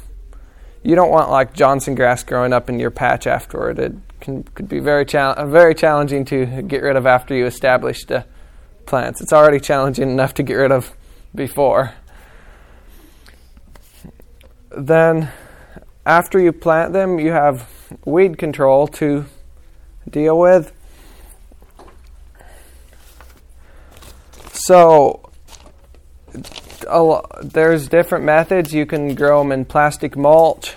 you 0.81 0.95
don't 0.95 1.11
want 1.11 1.29
like 1.29 1.53
Johnson 1.53 1.93
grass 1.93 2.23
growing 2.23 2.53
up 2.53 2.69
in 2.69 2.79
your 2.79 2.89
patch 2.89 3.27
afterward. 3.27 3.79
It 3.79 3.95
can 4.29 4.43
could 4.43 4.69
be 4.69 4.79
very 4.79 5.05
chal- 5.05 5.33
uh, 5.37 5.45
very 5.45 5.73
challenging 5.73 6.25
to 6.25 6.61
get 6.63 6.81
rid 6.81 6.95
of 6.95 7.05
after 7.05 7.35
you 7.35 7.45
establish 7.45 8.05
the 8.05 8.25
plants. 8.85 9.21
It's 9.21 9.33
already 9.33 9.59
challenging 9.59 10.09
enough 10.09 10.33
to 10.35 10.43
get 10.43 10.55
rid 10.55 10.71
of 10.71 10.95
before. 11.33 11.93
Then, 14.75 15.29
after 16.05 16.39
you 16.39 16.51
plant 16.51 16.93
them, 16.93 17.19
you 17.19 17.31
have 17.31 17.67
weed 18.05 18.37
control 18.37 18.87
to 18.87 19.25
deal 20.09 20.37
with. 20.37 20.71
So, 24.53 25.31
there's 27.41 27.87
different 27.87 28.25
methods. 28.25 28.73
You 28.73 28.85
can 28.85 29.15
grow 29.15 29.39
them 29.39 29.51
in 29.51 29.65
plastic 29.65 30.15
mulch, 30.15 30.75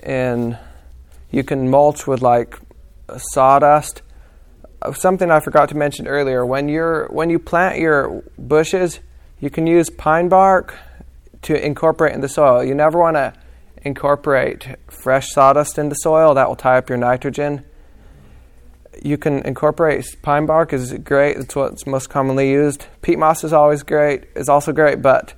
and 0.00 0.58
you 1.30 1.44
can 1.44 1.70
mulch 1.70 2.06
with 2.06 2.22
like 2.22 2.58
sawdust. 3.16 4.02
Uh, 4.80 4.92
something 4.92 5.30
I 5.30 5.40
forgot 5.40 5.68
to 5.70 5.76
mention 5.76 6.06
earlier: 6.06 6.44
when 6.44 6.68
you're 6.68 7.08
when 7.08 7.30
you 7.30 7.38
plant 7.38 7.78
your 7.78 8.22
bushes, 8.38 9.00
you 9.40 9.50
can 9.50 9.66
use 9.66 9.90
pine 9.90 10.28
bark 10.28 10.74
to 11.42 11.64
incorporate 11.64 12.14
in 12.14 12.20
the 12.20 12.28
soil. 12.28 12.64
You 12.64 12.74
never 12.74 12.98
want 12.98 13.16
to 13.16 13.32
incorporate 13.82 14.76
fresh 14.88 15.30
sawdust 15.30 15.78
in 15.78 15.88
the 15.88 15.94
soil; 15.96 16.34
that 16.34 16.48
will 16.48 16.56
tie 16.56 16.78
up 16.78 16.88
your 16.88 16.98
nitrogen 16.98 17.64
you 19.02 19.16
can 19.16 19.40
incorporate 19.46 20.16
pine 20.22 20.46
bark 20.46 20.72
is 20.72 20.92
great. 20.92 21.36
It's 21.36 21.54
what's 21.54 21.86
most 21.86 22.08
commonly 22.08 22.50
used. 22.50 22.86
Peat 23.02 23.18
moss 23.18 23.44
is 23.44 23.52
always 23.52 23.82
great. 23.82 24.24
Is 24.34 24.48
also 24.48 24.72
great, 24.72 25.02
but 25.02 25.34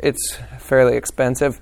it's 0.00 0.36
fairly 0.58 0.96
expensive. 0.96 1.60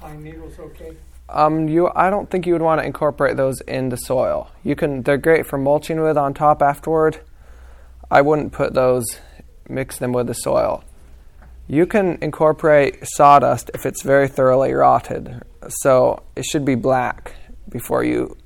Pine 0.00 0.22
needles 0.22 0.58
okay? 0.58 0.96
Um, 1.32 1.68
you, 1.68 1.90
I 1.94 2.10
don't 2.10 2.30
think 2.30 2.46
you 2.46 2.52
would 2.52 2.62
want 2.62 2.80
to 2.80 2.86
incorporate 2.86 3.36
those 3.36 3.60
in 3.62 3.88
the 3.88 3.96
soil. 3.96 4.50
You 4.62 4.76
can. 4.76 5.02
They're 5.02 5.16
great 5.16 5.46
for 5.46 5.58
mulching 5.58 6.00
with 6.00 6.16
on 6.16 6.34
top 6.34 6.62
afterward. 6.62 7.20
I 8.10 8.20
wouldn't 8.20 8.52
put 8.52 8.74
those. 8.74 9.04
Mix 9.68 9.98
them 9.98 10.12
with 10.12 10.26
the 10.26 10.34
soil. 10.34 10.84
You 11.66 11.86
can 11.86 12.18
incorporate 12.20 12.98
sawdust 13.02 13.70
if 13.72 13.86
it's 13.86 14.02
very 14.02 14.28
thoroughly 14.28 14.72
rotted. 14.72 15.42
So 15.68 16.22
it 16.36 16.44
should 16.44 16.64
be 16.64 16.74
black 16.74 17.34
before 17.68 18.04
you 18.04 18.36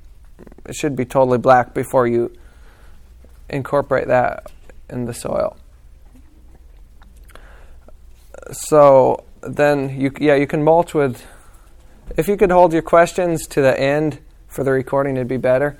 it 0.65 0.75
should 0.75 0.95
be 0.95 1.05
totally 1.05 1.37
black 1.37 1.73
before 1.73 2.07
you 2.07 2.31
incorporate 3.49 4.07
that 4.07 4.51
in 4.89 5.05
the 5.05 5.13
soil. 5.13 5.57
So 8.51 9.25
then 9.41 9.99
you 9.99 10.11
yeah 10.19 10.35
you 10.35 10.47
can 10.47 10.63
mulch 10.63 10.93
with. 10.93 11.25
If 12.15 12.27
you 12.27 12.37
could 12.37 12.51
hold 12.51 12.73
your 12.73 12.81
questions 12.81 13.45
to 13.47 13.61
the 13.61 13.77
end 13.79 14.19
for 14.47 14.63
the 14.63 14.71
recording, 14.71 15.17
it'd 15.17 15.27
be 15.27 15.37
better. 15.37 15.77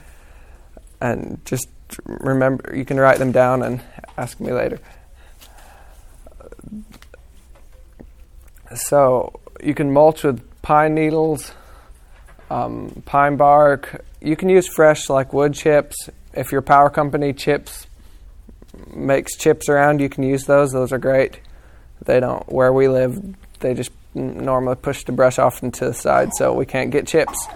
And 0.99 1.39
just 1.45 1.69
remember, 2.05 2.75
you 2.75 2.85
can 2.85 2.99
write 2.99 3.17
them 3.17 3.31
down 3.31 3.63
and 3.63 3.81
ask 4.17 4.39
me 4.39 4.51
later. 4.51 4.79
So 8.75 9.39
you 9.63 9.73
can 9.73 9.93
mulch 9.93 10.23
with 10.23 10.43
pine 10.61 10.93
needles, 10.93 11.53
um, 12.49 13.01
pine 13.05 13.37
bark. 13.37 14.03
You 14.21 14.35
can 14.35 14.49
use 14.49 14.67
fresh 14.67 15.09
like 15.09 15.33
wood 15.33 15.53
chips. 15.53 16.09
If 16.33 16.51
your 16.51 16.61
power 16.61 16.89
company 16.89 17.33
chips 17.33 17.87
makes 18.93 19.37
chips 19.37 19.69
around, 19.69 20.01
you 20.01 20.09
can 20.09 20.23
use 20.23 20.43
those. 20.43 20.71
Those 20.71 20.91
are 20.91 20.97
great. 20.97 21.39
They 22.03 22.19
don't 22.19 22.47
where 22.51 22.73
we 22.73 22.87
live. 22.87 23.35
They 23.59 23.73
just 23.73 23.91
normally 24.17 24.75
push 24.75 25.03
the 25.03 25.11
brush 25.11 25.39
off 25.39 25.63
into 25.63 25.85
the 25.85 25.93
side, 25.93 26.33
so 26.33 26.53
we 26.53 26.65
can't 26.65 26.91
get 26.91 27.07
chips. 27.07 27.47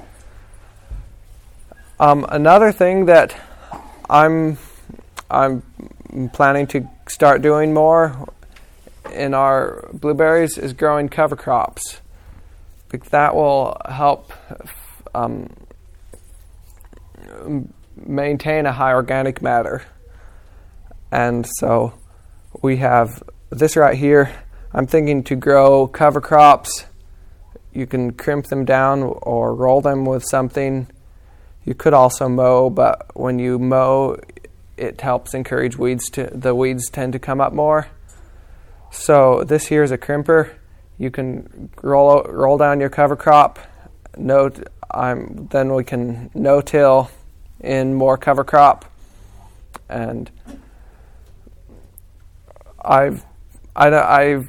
Um, 1.99 2.25
another 2.29 2.71
thing 2.71 3.05
that 3.05 3.35
I'm 4.09 4.57
I'm 5.29 5.63
planning 6.33 6.67
to 6.67 6.87
start 7.07 7.41
doing 7.41 7.73
more 7.73 8.27
in 9.13 9.33
our 9.33 9.89
blueberries 9.93 10.57
is 10.57 10.73
growing 10.73 11.09
cover 11.09 11.35
crops. 11.35 12.01
That 13.11 13.35
will 13.35 13.77
help 13.87 14.33
um, 15.15 15.49
maintain 17.95 18.65
a 18.65 18.71
high 18.71 18.93
organic 18.93 19.41
matter. 19.41 19.83
And 21.11 21.45
so 21.59 21.93
we 22.61 22.77
have 22.77 23.23
this 23.49 23.75
right 23.75 23.97
here. 23.97 24.31
I'm 24.73 24.87
thinking 24.87 25.23
to 25.23 25.35
grow 25.35 25.85
cover 25.87 26.21
crops. 26.21 26.85
You 27.73 27.85
can 27.85 28.13
crimp 28.13 28.47
them 28.47 28.63
down 28.63 29.03
or 29.03 29.53
roll 29.53 29.81
them 29.81 30.05
with 30.05 30.23
something. 30.23 30.87
You 31.65 31.73
could 31.73 31.93
also 31.93 32.29
mow, 32.29 32.69
but 32.69 33.11
when 33.13 33.37
you 33.37 33.59
mow, 33.59 34.17
it 34.77 35.01
helps 35.01 35.33
encourage 35.33 35.77
weeds 35.77 36.09
to 36.11 36.29
the 36.33 36.55
weeds 36.55 36.89
tend 36.89 37.13
to 37.13 37.19
come 37.19 37.41
up 37.41 37.51
more. 37.51 37.87
So 38.91 39.43
this 39.43 39.67
here 39.67 39.83
is 39.83 39.91
a 39.91 39.97
crimper. 39.97 40.53
You 40.97 41.11
can 41.11 41.69
roll 41.81 42.23
roll 42.23 42.57
down 42.57 42.79
your 42.79 42.89
cover 42.89 43.17
crop. 43.17 43.59
No, 44.17 44.51
I'm, 44.89 45.47
then 45.51 45.73
we 45.73 45.83
can 45.83 46.31
no-till 46.33 47.09
in 47.59 47.93
more 47.93 48.17
cover 48.17 48.43
crop, 48.43 48.85
and 49.89 50.31
I've 52.83 53.25
I, 53.75 53.89
I 53.89 54.47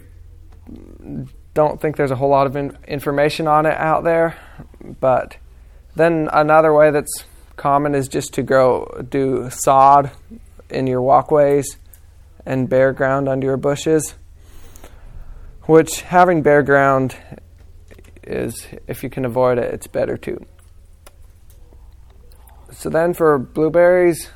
don't 1.55 1.81
think 1.81 1.97
there's 1.97 2.11
a 2.11 2.17
whole 2.17 2.31
lot 2.31 2.47
of 2.47 2.57
in, 2.57 2.77
information 2.87 3.47
on 3.47 3.67
it 3.67 3.77
out 3.77 4.05
there, 4.05 4.37
but 5.01 5.37
then 5.95 6.29
another 6.33 6.73
way 6.73 6.91
that's 6.91 7.25
common 7.57 7.95
is 7.95 8.09
just 8.09 8.33
to 8.35 8.43
grow 8.43 8.87
do 9.09 9.49
sod 9.51 10.11
in 10.71 10.87
your 10.87 11.03
walkways 11.03 11.77
and 12.47 12.69
bare 12.69 12.93
ground 12.93 13.29
under 13.29 13.47
your 13.47 13.59
bushes 13.59 14.15
which 15.67 16.01
having 16.03 16.43
bare 16.43 16.63
ground 16.63 17.17
is, 18.25 18.67
if 18.87 19.03
you 19.03 19.11
can 19.11 19.25
avoid 19.25 19.59
it, 19.59 19.73
it's 19.73 19.87
better 19.87 20.17
too. 20.17 20.45
So 22.73 22.89
then 22.89 23.15
for 23.15 23.39
blueberries, 23.39 24.31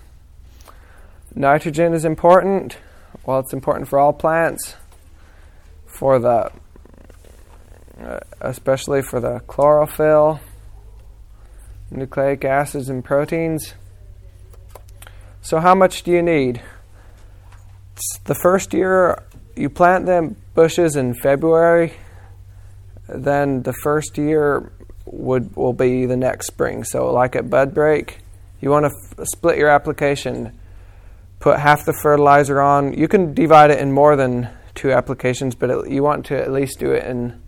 nitrogen 1.35 1.95
is 1.95 2.05
important. 2.05 2.79
Well, 3.25 3.41
it's 3.41 3.53
important 3.53 3.89
for 3.89 3.99
all 3.99 4.13
plants. 4.13 4.77
For 5.99 6.19
the, 6.19 6.51
uh, 7.99 8.21
especially 8.41 9.01
for 9.03 9.19
the 9.19 9.41
chlorophyll, 9.47 10.41
nucleic 11.91 12.45
acids, 12.45 12.89
and 12.91 13.05
proteins. 13.05 13.75
So, 15.41 15.61
how 15.61 15.75
much 15.75 16.03
do 16.03 16.11
you 16.11 16.23
need? 16.23 16.61
It's 17.95 18.19
the 18.25 18.35
first 18.35 18.75
year 18.75 19.23
you 19.57 19.71
plant 19.71 20.05
them 20.05 20.37
bushes 20.55 20.97
in 20.97 21.15
February, 21.15 21.95
then 23.09 23.63
the 23.63 23.73
first 23.83 24.19
year 24.19 24.73
would 25.07 25.57
will 25.57 25.73
be 25.73 26.05
the 26.07 26.17
next 26.17 26.49
spring. 26.49 26.85
So, 26.85 27.11
like 27.13 27.37
at 27.37 27.49
bud 27.49 27.75
break, 27.75 28.19
you 28.61 28.71
want 28.71 28.85
to 28.85 29.23
f- 29.23 29.27
split 29.29 29.57
your 29.57 29.71
application. 29.71 30.59
Put 31.41 31.59
half 31.59 31.85
the 31.85 31.95
fertilizer 32.03 32.61
on. 32.61 32.93
You 32.93 33.09
can 33.09 33.35
divide 33.35 33.71
it 33.71 33.79
in 33.79 33.93
more 33.93 34.17
than 34.17 34.49
two 34.77 34.93
applications, 34.93 35.55
but 35.55 35.71
it, 35.71 35.91
you 35.91 36.03
want 36.03 36.27
to 36.27 36.41
at 36.41 36.53
least 36.53 36.79
do 36.79 36.93
it 36.93 37.05
in 37.05 37.41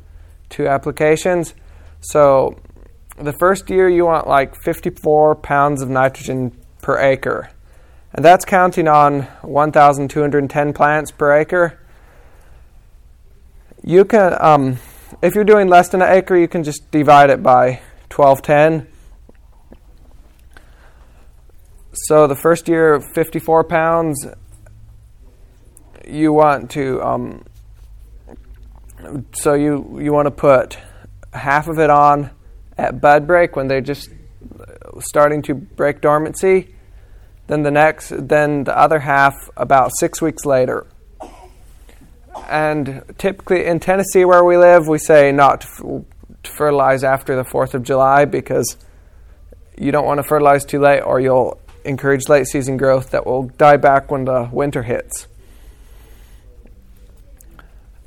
two 0.48 0.66
applications. 0.66 1.54
So, 2.00 2.58
the 3.16 3.32
first 3.32 3.68
year 3.70 3.88
you 3.88 4.06
want 4.06 4.26
like 4.26 4.54
54 4.54 5.36
pounds 5.36 5.82
of 5.82 5.88
nitrogen 5.88 6.56
per 6.82 6.98
acre. 6.98 7.50
And 8.12 8.24
that's 8.24 8.44
counting 8.44 8.88
on 8.88 9.22
1,210 9.42 10.72
plants 10.72 11.10
per 11.10 11.32
acre 11.32 11.78
you 13.88 14.04
can, 14.04 14.36
um, 14.40 14.78
if 15.22 15.34
you're 15.34 15.44
doing 15.44 15.68
less 15.68 15.88
than 15.88 16.02
an 16.02 16.12
acre, 16.12 16.36
you 16.36 16.48
can 16.48 16.62
just 16.62 16.90
divide 16.90 17.30
it 17.30 17.42
by 17.42 17.80
1210. 18.14 18.86
So 21.92 22.26
the 22.26 22.36
first 22.36 22.68
year, 22.68 23.00
54 23.00 23.64
pounds, 23.64 24.26
you 26.08 26.32
want 26.32 26.70
to, 26.72 27.02
um, 27.02 27.44
so 29.32 29.54
you, 29.54 29.98
you 30.00 30.12
want 30.12 30.26
to 30.26 30.30
put 30.30 30.78
half 31.32 31.68
of 31.68 31.78
it 31.78 31.90
on 31.90 32.30
at 32.76 33.00
bud 33.00 33.26
break 33.26 33.56
when 33.56 33.68
they're 33.68 33.80
just 33.80 34.10
starting 35.00 35.42
to 35.42 35.54
break 35.54 36.00
dormancy. 36.00 36.74
Then 37.46 37.62
the 37.62 37.70
next, 37.70 38.12
then 38.16 38.64
the 38.64 38.76
other 38.76 38.98
half 38.98 39.34
about 39.56 39.90
six 39.98 40.20
weeks 40.20 40.44
later. 40.44 40.86
And 42.48 43.02
typically 43.18 43.64
in 43.64 43.80
Tennessee, 43.80 44.24
where 44.24 44.44
we 44.44 44.56
live, 44.56 44.86
we 44.86 44.98
say 44.98 45.32
not 45.32 45.62
to 45.62 46.04
fertilize 46.44 47.04
after 47.04 47.36
the 47.36 47.44
4th 47.44 47.74
of 47.74 47.82
July 47.82 48.24
because 48.24 48.76
you 49.76 49.92
don't 49.92 50.06
want 50.06 50.18
to 50.18 50.24
fertilize 50.24 50.64
too 50.64 50.80
late 50.80 51.00
or 51.00 51.20
you'll 51.20 51.60
encourage 51.84 52.28
late 52.28 52.46
season 52.46 52.76
growth 52.76 53.10
that 53.10 53.26
will 53.26 53.44
die 53.44 53.76
back 53.76 54.10
when 54.10 54.24
the 54.24 54.48
winter 54.52 54.82
hits. 54.82 55.26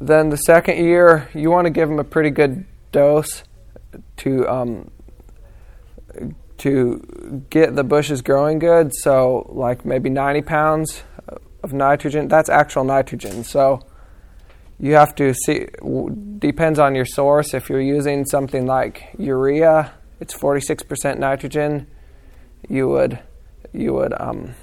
Then 0.01 0.29
the 0.29 0.37
second 0.37 0.83
year, 0.83 1.29
you 1.33 1.51
want 1.51 1.65
to 1.65 1.69
give 1.69 1.87
them 1.87 1.99
a 1.99 2.03
pretty 2.03 2.31
good 2.31 2.65
dose 2.91 3.43
to 4.17 4.47
um, 4.49 4.91
to 6.57 7.45
get 7.49 7.75
the 7.75 7.83
bushes 7.83 8.21
growing 8.21 8.59
good. 8.59 8.91
So, 8.95 9.47
like 9.49 9.85
maybe 9.85 10.09
90 10.09 10.41
pounds 10.41 11.03
of 11.63 11.71
nitrogen. 11.71 12.27
That's 12.27 12.49
actual 12.49 12.83
nitrogen. 12.83 13.43
So, 13.43 13.85
you 14.79 14.95
have 14.95 15.13
to 15.15 15.33
see 15.45 15.67
depends 16.39 16.79
on 16.79 16.95
your 16.95 17.05
source 17.05 17.53
if 17.53 17.69
you're 17.69 17.79
using 17.79 18.25
something 18.25 18.65
like 18.65 19.09
urea 19.19 19.93
it's 20.19 20.33
46% 20.33 21.19
nitrogen 21.19 21.85
you 22.67 22.89
would 22.89 23.19
you 23.73 23.93
would 23.93 24.11
um, 24.19 24.55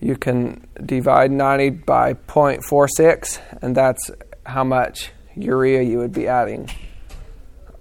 you 0.00 0.16
can 0.16 0.66
divide 0.84 1.30
90 1.30 1.70
by 1.70 2.14
0.46 2.14 3.40
and 3.62 3.76
that's 3.76 4.10
how 4.46 4.64
much 4.64 5.12
urea 5.36 5.82
you 5.82 5.98
would 5.98 6.12
be 6.12 6.26
adding 6.26 6.68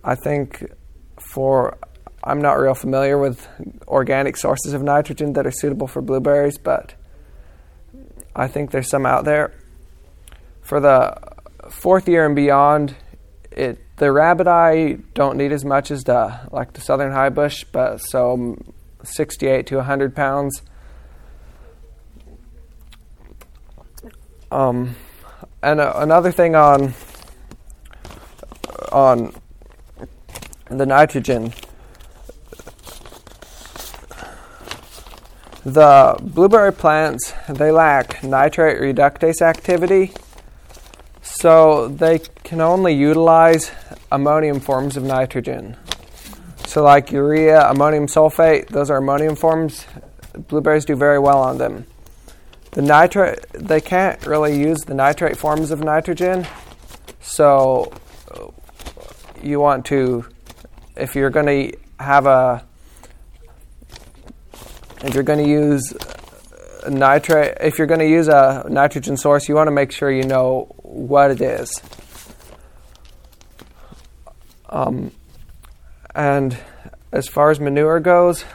i 0.04 0.16
think 0.16 0.72
for 1.20 1.78
i'm 2.24 2.42
not 2.42 2.54
real 2.54 2.74
familiar 2.74 3.18
with 3.18 3.48
organic 3.88 4.38
sources 4.38 4.74
of 4.74 4.84
nitrogen 4.84 5.34
that 5.34 5.48
are 5.48 5.52
suitable 5.52 5.88
for 5.88 6.02
blueberries 6.02 6.58
but 6.58 6.94
i 8.36 8.48
think 8.48 8.72
there's 8.72 8.90
some 8.90 9.06
out 9.06 9.26
there 9.26 9.54
for 10.70 10.80
the 10.80 11.18
fourth 11.70 12.08
year 12.08 12.26
and 12.28 12.36
beyond, 12.36 12.96
it 13.52 13.80
the 13.98 14.12
rabbit 14.12 14.48
eye 14.48 14.98
don't 15.14 15.36
need 15.36 15.52
as 15.52 15.66
much 15.66 15.90
as 15.92 16.04
the 16.04 16.40
like 16.52 16.74
the 16.74 16.82
southern 16.82 17.12
high 17.12 17.30
bush, 17.30 17.64
but 17.72 17.98
so 17.98 18.56
68 19.04 19.66
to 19.68 19.78
100 19.78 20.16
pounds. 20.16 20.62
Um, 24.52 24.96
and 25.62 25.80
uh, 25.80 25.94
another 25.96 26.32
thing 26.32 26.56
on 26.56 26.94
on 28.92 29.34
the 30.70 30.86
nitrogen. 30.86 31.54
The 35.66 36.18
blueberry 36.22 36.74
plants 36.74 37.34
they 37.48 37.72
lack 37.72 38.24
nitrate 38.24 38.80
reductase 38.80 39.42
activity 39.42 40.14
so 41.22 41.88
they 41.88 42.20
can 42.44 42.62
only 42.62 42.94
utilize 42.94 43.72
ammonium 44.12 44.60
forms 44.60 44.98
of 44.98 45.04
nitrogen. 45.04 45.78
So, 46.66 46.84
like 46.84 47.12
urea, 47.12 47.70
ammonium 47.70 48.08
sulfate, 48.08 48.68
those 48.68 48.90
are 48.90 48.98
ammonium 48.98 49.36
forms. 49.36 49.86
Blueberries 50.48 50.86
do 50.86 50.96
very 50.96 51.18
well 51.20 51.40
on 51.40 51.58
them. 51.58 51.86
The 52.72 52.82
nitrate 52.82 53.40
they 53.54 53.82
can't 53.82 54.26
really 54.26 54.60
use 54.60 54.82
the 54.82 54.94
nitrate 54.94 55.38
forms 55.38 55.72
of 55.72 55.82
nitrogen. 55.82 56.48
So 57.22 57.92
you 59.42 59.60
want 59.60 59.86
to 59.86 60.26
if 60.96 61.16
you're 61.16 61.30
going 61.30 61.46
to 61.46 61.78
have 62.00 62.26
a 62.26 62.66
if 65.04 65.14
you're 65.14 65.24
going 65.24 65.44
to 65.44 65.50
use 65.50 65.94
nitrate 66.90 67.58
if 67.62 67.78
you're 67.78 67.88
going 67.88 68.00
to 68.00 68.10
use 68.10 68.28
a 68.28 68.66
nitrogen 68.70 69.18
source 69.18 69.50
you 69.50 69.56
want 69.56 69.68
to 69.68 69.72
make 69.72 69.92
sure 69.92 70.12
you 70.12 70.24
know 70.24 70.74
what 70.78 71.32
it 71.32 71.42
is. 71.42 71.82
Um, 74.70 75.12
and 76.14 76.56
as 77.12 77.28
far 77.28 77.50
as 77.50 77.60
manure 77.60 78.00
goes 78.00 78.46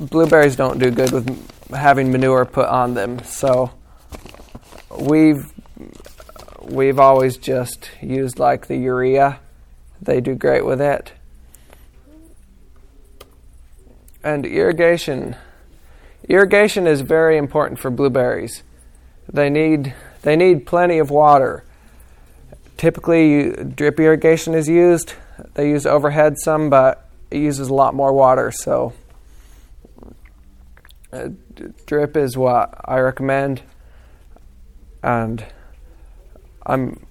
blueberries 0.00 0.56
don't 0.56 0.78
do 0.78 0.90
good 0.90 1.10
with 1.10 1.59
having 1.72 2.12
manure 2.12 2.44
put 2.44 2.66
on 2.66 2.94
them. 2.94 3.22
So 3.24 3.72
we've 4.98 5.52
we've 6.62 6.98
always 6.98 7.36
just 7.36 7.90
used 8.00 8.38
like 8.38 8.66
the 8.66 8.76
urea. 8.76 9.40
They 10.00 10.20
do 10.20 10.34
great 10.34 10.64
with 10.64 10.80
it. 10.80 11.12
And 14.22 14.44
irrigation. 14.44 15.36
Irrigation 16.28 16.86
is 16.86 17.00
very 17.00 17.36
important 17.38 17.80
for 17.80 17.90
blueberries. 17.90 18.62
They 19.32 19.50
need 19.50 19.94
they 20.22 20.36
need 20.36 20.66
plenty 20.66 20.98
of 20.98 21.10
water. 21.10 21.64
Typically 22.76 23.52
drip 23.52 23.98
irrigation 24.00 24.54
is 24.54 24.68
used. 24.68 25.14
They 25.54 25.70
use 25.70 25.86
overhead 25.86 26.38
some 26.38 26.70
but 26.70 27.08
it 27.30 27.38
uses 27.38 27.68
a 27.68 27.74
lot 27.74 27.94
more 27.94 28.12
water 28.12 28.50
so 28.50 28.92
uh, 31.12 31.28
drip 31.86 32.16
is 32.16 32.36
what 32.36 32.74
i 32.84 32.98
recommend 32.98 33.62
and 35.02 35.44
i'm 36.66 37.04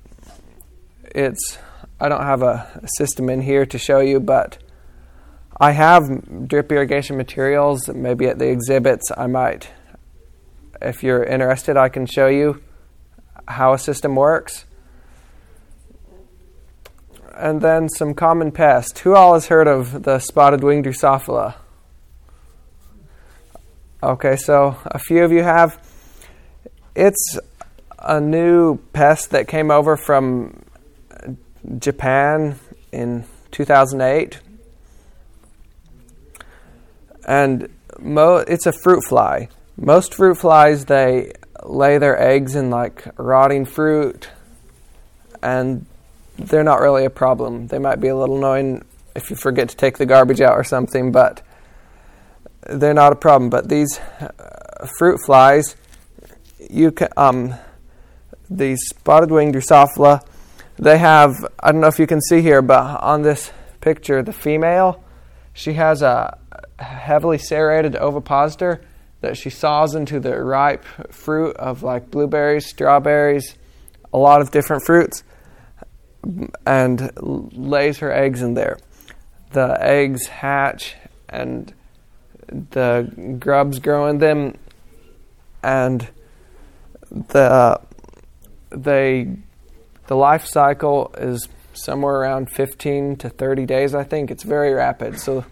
it's 1.04 1.58
i 2.00 2.08
don't 2.08 2.24
have 2.24 2.42
a 2.42 2.82
system 2.98 3.30
in 3.30 3.42
here 3.42 3.66
to 3.66 3.78
show 3.78 4.00
you 4.00 4.20
but 4.20 4.58
I 5.62 5.72
have 5.72 6.48
drip 6.48 6.72
irrigation 6.72 7.18
materials. 7.18 7.90
Maybe 7.90 8.28
at 8.28 8.40
the 8.40 8.48
exhibits, 8.48 9.12
I 9.16 9.28
might. 9.28 9.70
If 10.82 11.04
you're 11.04 11.24
interested, 11.24 11.76
I 11.76 11.90
can 11.90 12.06
show 12.06 12.28
you 12.28 12.62
how 13.46 13.74
a 13.74 13.80
system 13.80 14.16
works. 14.16 14.64
And 17.36 17.62
then 17.62 17.90
some 17.90 18.14
common 18.14 18.54
pests. 18.54 19.02
Who 19.02 19.16
all 19.16 19.34
has 19.34 19.48
heard 19.48 19.68
of 19.68 20.04
the 20.04 20.20
spotted 20.20 20.64
wing 20.64 20.82
Drosophila? 20.82 21.56
Okay, 24.02 24.36
so 24.38 24.78
a 24.86 25.00
few 25.00 25.24
of 25.24 25.32
you 25.32 25.44
have. 25.44 25.78
It's 26.96 27.38
a 27.98 28.20
new 28.20 28.78
pest 28.94 29.32
that 29.32 29.48
came 29.48 29.72
over 29.72 29.98
from 29.98 30.64
Japan 31.80 32.60
in 32.92 33.26
2008 33.52 34.40
and 37.30 37.70
mo- 38.00 38.44
it's 38.48 38.66
a 38.66 38.72
fruit 38.72 39.04
fly. 39.04 39.50
Most 39.78 40.16
fruit 40.16 40.36
flies 40.36 40.86
they 40.86 41.34
lay 41.64 42.00
their 42.00 42.20
eggs 42.20 42.56
in 42.56 42.72
like 42.72 43.06
rotting 43.18 43.66
fruit, 43.66 44.30
and 45.42 45.86
they're 46.38 46.64
not 46.64 46.82
really 46.82 47.06
a 47.06 47.10
problem. 47.10 47.68
They 47.68 47.78
might 47.78 48.00
be 48.00 48.08
a 48.08 48.16
little 48.16 48.38
annoying 48.38 48.84
if 49.16 49.30
you 49.30 49.36
forget 49.36 49.70
to 49.70 49.76
take 49.76 50.00
the 50.00 50.08
garbage 50.08 50.42
out 50.42 50.54
or 50.54 50.64
something, 50.64 51.12
but 51.12 51.44
they're 52.67 52.93
not 52.93 53.13
a 53.13 53.15
problem. 53.15 53.50
But 53.50 53.69
these 53.69 54.00
uh, 54.00 54.88
fruit 54.98 55.19
flies, 55.26 55.76
you 56.69 56.91
can 56.91 57.10
um, 57.17 57.56
these 58.50 58.80
spotted 58.88 59.32
winged 59.32 59.56
Drosophila, 59.56 60.26
they 60.78 60.98
have 60.98 61.36
I 61.60 61.72
don't 61.72 61.82
know 61.82 61.88
if 61.88 62.00
you 62.00 62.08
can 62.08 62.22
see 62.22 62.41
here, 62.41 62.62
but 62.62 63.02
on 63.02 63.22
this 63.22 63.52
picture, 63.82 64.24
the 64.24 64.34
female, 64.34 65.04
she 65.54 65.74
has 65.74 66.02
a 66.02 66.38
heavily 66.80 67.38
serrated 67.38 67.95
ovipositor 67.95 68.82
that 69.22 69.38
she 69.38 69.50
saws 69.50 69.95
into 69.95 70.19
the 70.19 70.41
ripe 70.41 70.86
fruit 71.12 71.56
of 71.58 71.84
like 71.84 72.10
blueberries, 72.10 72.65
strawberries, 72.65 73.56
a 74.13 74.17
lot 74.17 74.41
of 74.41 74.52
different 74.52 74.84
fruits, 74.86 75.24
and 76.65 77.12
lays 77.22 77.98
her 78.00 78.12
eggs 78.12 78.41
in 78.41 78.54
there. 78.54 78.78
The 79.52 79.78
eggs 79.82 80.28
hatch 80.28 80.95
and 81.28 81.74
the 82.52 83.38
grubs 83.40 83.80
grow 83.80 84.08
in 84.08 84.20
them, 84.20 84.56
and 85.64 86.08
the 87.12 87.80
they 88.70 89.36
the 90.08 90.16
life 90.16 90.46
cycle 90.46 91.14
is 91.18 91.48
somewhere 91.74 92.16
around 92.16 92.50
15 92.52 93.18
to 93.18 93.30
30 93.30 93.66
days. 93.66 93.96
I 93.96 94.04
think 94.04 94.32
it's 94.32 94.44
very 94.44 94.74
rapid. 94.74 95.20
So 95.20 95.46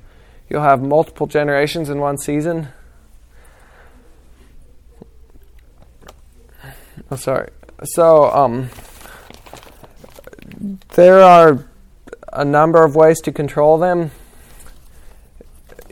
You'll 0.49 0.63
have 0.63 0.81
multiple 0.81 1.27
generations 1.27 1.89
in 1.89 1.99
one 1.99 2.17
season. 2.17 2.69
Oh, 7.11 7.17
sorry. 7.17 7.49
So, 7.83 8.31
um, 8.31 8.69
there 10.95 11.21
are 11.21 11.65
a 12.31 12.45
number 12.45 12.83
of 12.83 12.95
ways 12.95 13.19
to 13.21 13.31
control 13.31 13.77
them. 13.77 14.11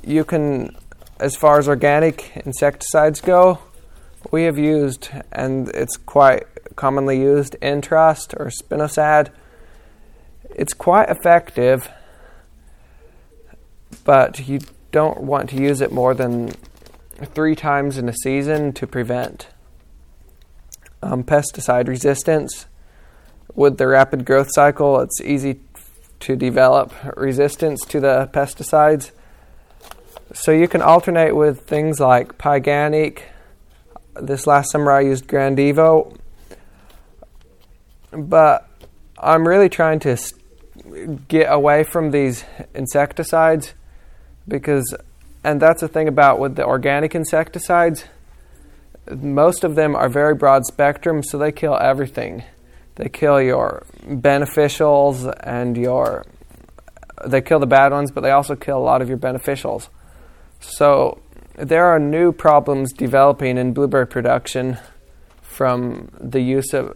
You 0.04 0.24
can, 0.24 0.76
as 1.20 1.36
far 1.36 1.60
as 1.60 1.68
organic 1.68 2.36
insecticides 2.46 3.22
go, 3.22 3.60
we 4.32 4.44
have 4.44 4.58
used, 4.58 5.10
and 5.32 5.70
it's 5.70 5.98
quite 5.98 6.44
commonly 6.76 7.20
used, 7.20 7.56
Entrust 7.62 8.34
or 8.34 8.50
Spinosad. 8.50 9.30
It's 10.56 10.74
quite 10.74 11.10
effective 11.10 11.90
but 14.04 14.48
you 14.48 14.60
don't 14.92 15.22
want 15.22 15.50
to 15.50 15.58
use 15.58 15.82
it 15.82 15.92
more 15.92 16.14
than 16.14 16.52
three 17.34 17.56
times 17.56 17.98
in 17.98 18.10
a 18.10 18.14
season 18.14 18.74
to 18.74 18.88
prevent 18.88 19.48
um, 21.02 21.24
pesticide 21.24 21.88
resistance. 21.88 22.68
With 23.54 23.78
the 23.78 23.88
rapid 23.88 24.26
growth 24.26 24.50
cycle, 24.52 25.00
it's 25.00 25.22
easy 25.22 25.60
to 26.22 26.36
develop 26.36 26.94
resistance 27.16 27.82
to 27.86 28.00
the 28.00 28.30
pesticides. 28.34 29.12
So 30.34 30.52
you 30.52 30.68
can 30.68 30.82
alternate 30.82 31.36
with 31.36 31.62
things 31.62 32.00
like 32.00 32.38
Pyganic. 32.38 33.22
This 34.20 34.48
last 34.48 34.72
summer 34.72 34.92
I 34.92 35.02
used 35.02 35.28
Grandevo. 35.28 36.18
But 38.12 38.68
I'm 39.18 39.48
really 39.48 39.70
trying 39.70 40.00
to 40.02 40.18
get 41.28 41.52
away 41.52 41.84
from 41.84 42.12
these 42.12 42.44
insecticides 42.74 43.74
because 44.48 44.96
and 45.44 45.62
that's 45.62 45.82
the 45.82 45.88
thing 45.88 46.08
about 46.08 46.40
with 46.40 46.56
the 46.56 46.66
organic 46.66 47.16
insecticides 47.16 48.06
most 49.10 49.64
of 49.64 49.76
them 49.76 49.96
are 49.96 50.10
very 50.10 50.36
broad 50.36 50.66
spectrum 50.66 51.24
so 51.24 51.38
they 51.38 51.52
kill 51.52 51.78
everything 51.78 52.44
they 52.96 53.10
kill 53.10 53.42
your 53.42 53.86
beneficials 54.06 55.34
and 55.44 55.78
your 55.78 56.26
they 57.26 57.42
kill 57.42 57.60
the 57.60 57.68
bad 57.68 57.92
ones 57.92 58.12
but 58.12 58.22
they 58.22 58.32
also 58.32 58.56
kill 58.56 58.78
a 58.78 58.80
lot 58.80 59.02
of 59.02 59.10
your 59.10 59.18
beneficials 59.18 59.88
so 60.60 61.22
there 61.58 61.86
are 61.86 62.00
new 62.00 62.32
problems 62.32 62.92
developing 62.94 63.58
in 63.58 63.74
blueberry 63.74 64.08
production 64.08 64.78
from 65.42 66.10
the 66.20 66.42
use 66.42 66.74
of 66.74 66.94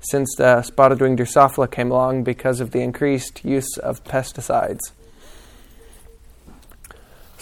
since 0.00 0.34
the 0.36 0.62
spotted 0.62 1.00
wing 1.00 1.16
drosophila 1.16 1.70
came 1.70 1.90
along 1.90 2.24
because 2.24 2.60
of 2.60 2.70
the 2.70 2.80
increased 2.80 3.44
use 3.44 3.76
of 3.78 4.02
pesticides 4.04 4.80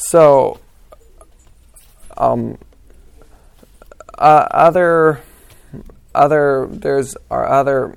so, 0.00 0.58
um, 2.16 2.58
uh, 4.18 4.46
other 4.50 5.20
other 6.14 6.68
there's 6.70 7.16
are 7.30 7.46
other 7.46 7.96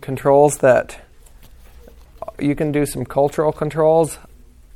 controls 0.00 0.58
that 0.58 1.00
you 2.38 2.56
can 2.56 2.72
do 2.72 2.86
some 2.86 3.04
cultural 3.04 3.52
controls. 3.52 4.18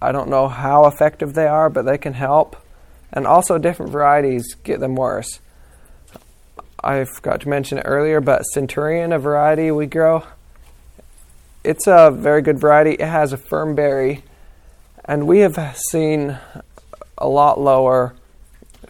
I 0.01 0.13
don't 0.13 0.29
know 0.29 0.49
how 0.49 0.87
effective 0.87 1.35
they 1.35 1.47
are, 1.47 1.71
but 1.71 1.85
they 1.85 1.99
can 1.99 2.15
help. 2.15 2.57
And 3.13 3.27
also, 3.27 3.59
different 3.59 3.93
varieties 3.93 4.55
get 4.55 4.81
them 4.81 4.95
worse. 4.95 5.41
I 6.83 7.05
forgot 7.05 7.41
to 7.43 7.49
mention 7.49 7.79
it 7.79 7.83
earlier, 7.83 8.21
but 8.21 8.43
Centurion, 8.43 9.13
a 9.13 9.19
variety 9.19 9.71
we 9.71 9.87
grow, 9.87 10.25
it's 11.65 11.87
a 11.87 12.11
very 12.13 12.43
good 12.43 12.59
variety. 12.59 12.93
It 12.93 13.09
has 13.09 13.33
a 13.33 13.37
firm 13.37 13.75
berry 13.75 14.23
and 15.07 15.27
we 15.27 15.39
have 15.39 15.77
seen 15.91 16.39
a 17.17 17.29
lot 17.29 17.59
lower 17.59 18.15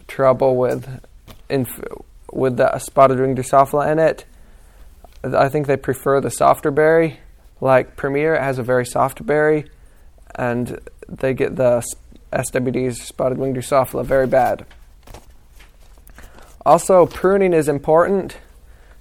trouble 0.07 0.57
with 0.57 1.01
inf- 1.49 1.83
with 2.31 2.57
the 2.57 2.77
spotted 2.79 3.19
wing 3.19 3.35
Drosophila 3.35 3.91
in 3.91 3.99
it. 3.99 4.25
I 5.23 5.49
think 5.49 5.67
they 5.67 5.77
prefer 5.77 6.19
the 6.19 6.31
softer 6.31 6.71
berry. 6.71 7.19
Like 7.61 7.95
Premier 7.95 8.35
it 8.35 8.41
has 8.41 8.59
a 8.59 8.63
very 8.63 8.85
soft 8.85 9.25
berry, 9.25 9.69
and 10.37 10.79
they 11.07 11.33
get 11.33 11.55
the 11.55 11.83
SWD's 12.31 13.01
spotted 13.01 13.37
wing 13.37 13.53
Drosophila 13.53 14.05
very 14.05 14.27
bad. 14.27 14.65
also, 16.65 17.05
pruning 17.05 17.53
is 17.53 17.67
important. 17.67 18.37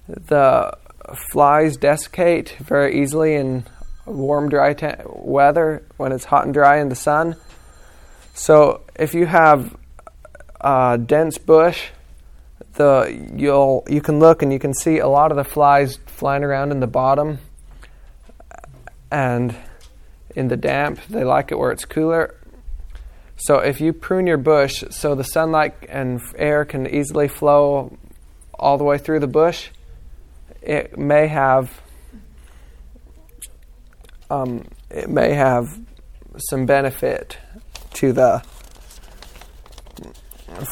The 0.09 0.77
flies 1.33 1.77
desiccate 1.77 2.57
very 2.61 3.03
easily 3.03 3.35
in 3.35 3.64
warm, 4.07 4.49
dry 4.49 4.72
te- 4.72 5.03
weather 5.05 5.85
when 5.96 6.12
it's 6.12 6.25
hot 6.25 6.44
and 6.44 6.55
dry 6.55 6.79
in 6.79 6.88
the 6.88 6.96
sun. 6.96 7.37
So, 8.35 8.83
if 8.94 9.14
you 9.14 9.27
have 9.27 9.77
dense 11.07 11.38
bush, 11.38 11.88
the 12.75 13.31
you'll 13.35 13.85
you 13.88 14.01
can 14.01 14.18
look 14.18 14.42
and 14.42 14.53
you 14.53 14.59
can 14.59 14.75
see 14.75 14.99
a 14.99 15.09
lot 15.09 15.31
of 15.31 15.37
the 15.37 15.44
flies 15.44 15.99
flying 16.07 16.44
around 16.44 16.72
in 16.72 16.81
the 16.81 16.87
bottom 16.87 17.38
and 19.11 19.55
in 20.37 20.49
the 20.49 20.57
damp. 20.57 21.01
They 21.09 21.25
like 21.25 21.51
it 21.51 21.59
where 21.59 21.72
it's 21.72 21.85
cooler. 21.85 22.37
So 23.37 23.59
if 23.59 23.81
you 23.81 23.92
prune 23.92 24.27
your 24.27 24.38
bush 24.38 24.85
so 24.90 25.14
the 25.14 25.25
sunlight 25.25 25.75
and 25.88 26.20
air 26.37 26.64
can 26.64 26.87
easily 26.87 27.29
flow 27.29 27.99
all 28.59 28.79
the 28.79 28.85
way 28.85 28.99
through 28.99 29.20
the 29.20 29.27
bush, 29.27 29.70
it 30.62 30.96
may 30.96 31.27
have 31.27 31.81
um, 34.31 34.64
it 34.90 35.09
may 35.09 35.35
have 35.35 35.66
some 36.51 36.66
benefit 36.66 37.38
to 37.94 38.12
the 38.12 38.42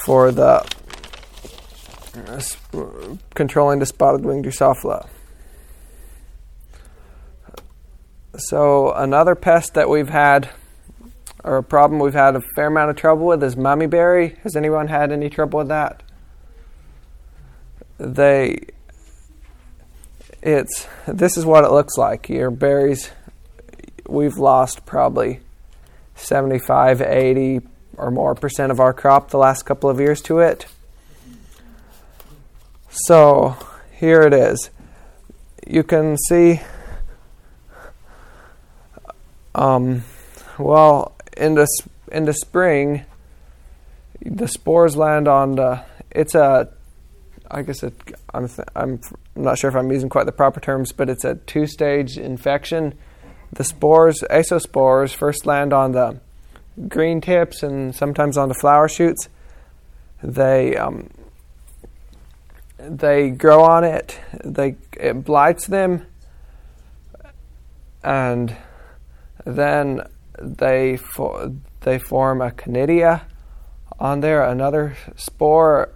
for 0.04 0.32
the 0.32 0.66
uh, 2.16 2.40
controlling 3.34 3.78
the 3.78 3.86
spotted 3.86 4.24
wing 4.24 4.42
Drosophila. 4.42 5.08
So 8.36 8.92
another 8.92 9.34
pest 9.34 9.74
that 9.74 9.88
we've 9.88 10.08
had, 10.08 10.50
or 11.44 11.58
a 11.58 11.62
problem 11.62 12.00
we've 12.00 12.14
had 12.14 12.34
a 12.34 12.40
fair 12.56 12.66
amount 12.66 12.90
of 12.90 12.96
trouble 12.96 13.26
with, 13.26 13.42
is 13.44 13.54
mummyberry. 13.54 14.38
Has 14.38 14.56
anyone 14.56 14.88
had 14.88 15.12
any 15.12 15.30
trouble 15.30 15.58
with 15.58 15.68
that? 15.68 16.02
They, 17.98 18.66
it's 20.42 20.88
this 21.06 21.36
is 21.36 21.46
what 21.46 21.64
it 21.64 21.70
looks 21.70 21.96
like. 21.96 22.28
Your 22.28 22.50
berries, 22.50 23.10
we've 24.08 24.36
lost 24.36 24.84
probably 24.84 25.40
75, 26.16 27.02
80 27.02 27.60
or 27.96 28.10
more 28.10 28.34
percent 28.34 28.72
of 28.72 28.80
our 28.80 28.92
crop 28.92 29.30
the 29.30 29.38
last 29.38 29.62
couple 29.62 29.88
of 29.88 30.00
years 30.00 30.20
to 30.22 30.40
it. 30.40 30.66
So 32.90 33.56
here 33.92 34.22
it 34.22 34.34
is. 34.34 34.70
You 35.66 35.84
can 35.84 36.16
see 36.28 36.60
um, 39.54 40.04
well, 40.58 41.14
in 41.36 41.54
the 41.54 41.66
in 42.10 42.24
the 42.24 42.32
spring, 42.32 43.04
the 44.22 44.48
spores 44.48 44.96
land 44.96 45.28
on 45.28 45.56
the. 45.56 45.84
It's 46.10 46.34
a, 46.34 46.68
I 47.50 47.62
guess 47.62 47.82
it, 47.82 47.94
I'm 48.32 48.48
th- 48.48 48.68
I'm 48.74 49.00
not 49.34 49.58
sure 49.58 49.70
if 49.70 49.76
I'm 49.76 49.90
using 49.90 50.08
quite 50.08 50.26
the 50.26 50.32
proper 50.32 50.60
terms, 50.60 50.92
but 50.92 51.08
it's 51.08 51.24
a 51.24 51.34
two-stage 51.34 52.16
infection. 52.18 52.94
The 53.52 53.64
spores, 53.64 54.22
ascospores, 54.30 55.14
first 55.14 55.46
land 55.46 55.72
on 55.72 55.92
the 55.92 56.20
green 56.88 57.20
tips 57.20 57.62
and 57.62 57.94
sometimes 57.94 58.36
on 58.36 58.48
the 58.48 58.54
flower 58.54 58.88
shoots. 58.88 59.28
They 60.22 60.76
um, 60.76 61.10
they 62.78 63.30
grow 63.30 63.62
on 63.62 63.84
it. 63.84 64.18
They 64.44 64.76
it 64.98 65.24
blights 65.24 65.66
them, 65.66 66.06
and 68.02 68.56
then 69.44 70.06
they 70.40 70.96
fo- 70.96 71.54
they 71.80 71.98
form 71.98 72.40
a 72.40 72.50
conidia 72.50 73.22
on 73.98 74.20
there, 74.20 74.42
another 74.42 74.96
spore, 75.16 75.90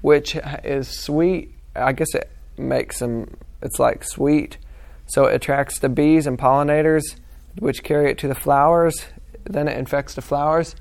which 0.00 0.36
is 0.64 0.88
sweet. 0.88 1.54
I 1.74 1.92
guess 1.92 2.14
it 2.14 2.30
makes 2.58 2.98
them. 2.98 3.36
It's 3.62 3.78
like 3.78 4.04
sweet, 4.04 4.58
so 5.06 5.26
it 5.26 5.36
attracts 5.36 5.78
the 5.78 5.88
bees 5.88 6.26
and 6.26 6.38
pollinators, 6.38 7.02
which 7.58 7.82
carry 7.82 8.10
it 8.10 8.18
to 8.18 8.28
the 8.28 8.34
flowers. 8.34 9.06
Then 9.44 9.68
it 9.68 9.78
infects 9.78 10.14
the 10.14 10.22
flowers, 10.22 10.74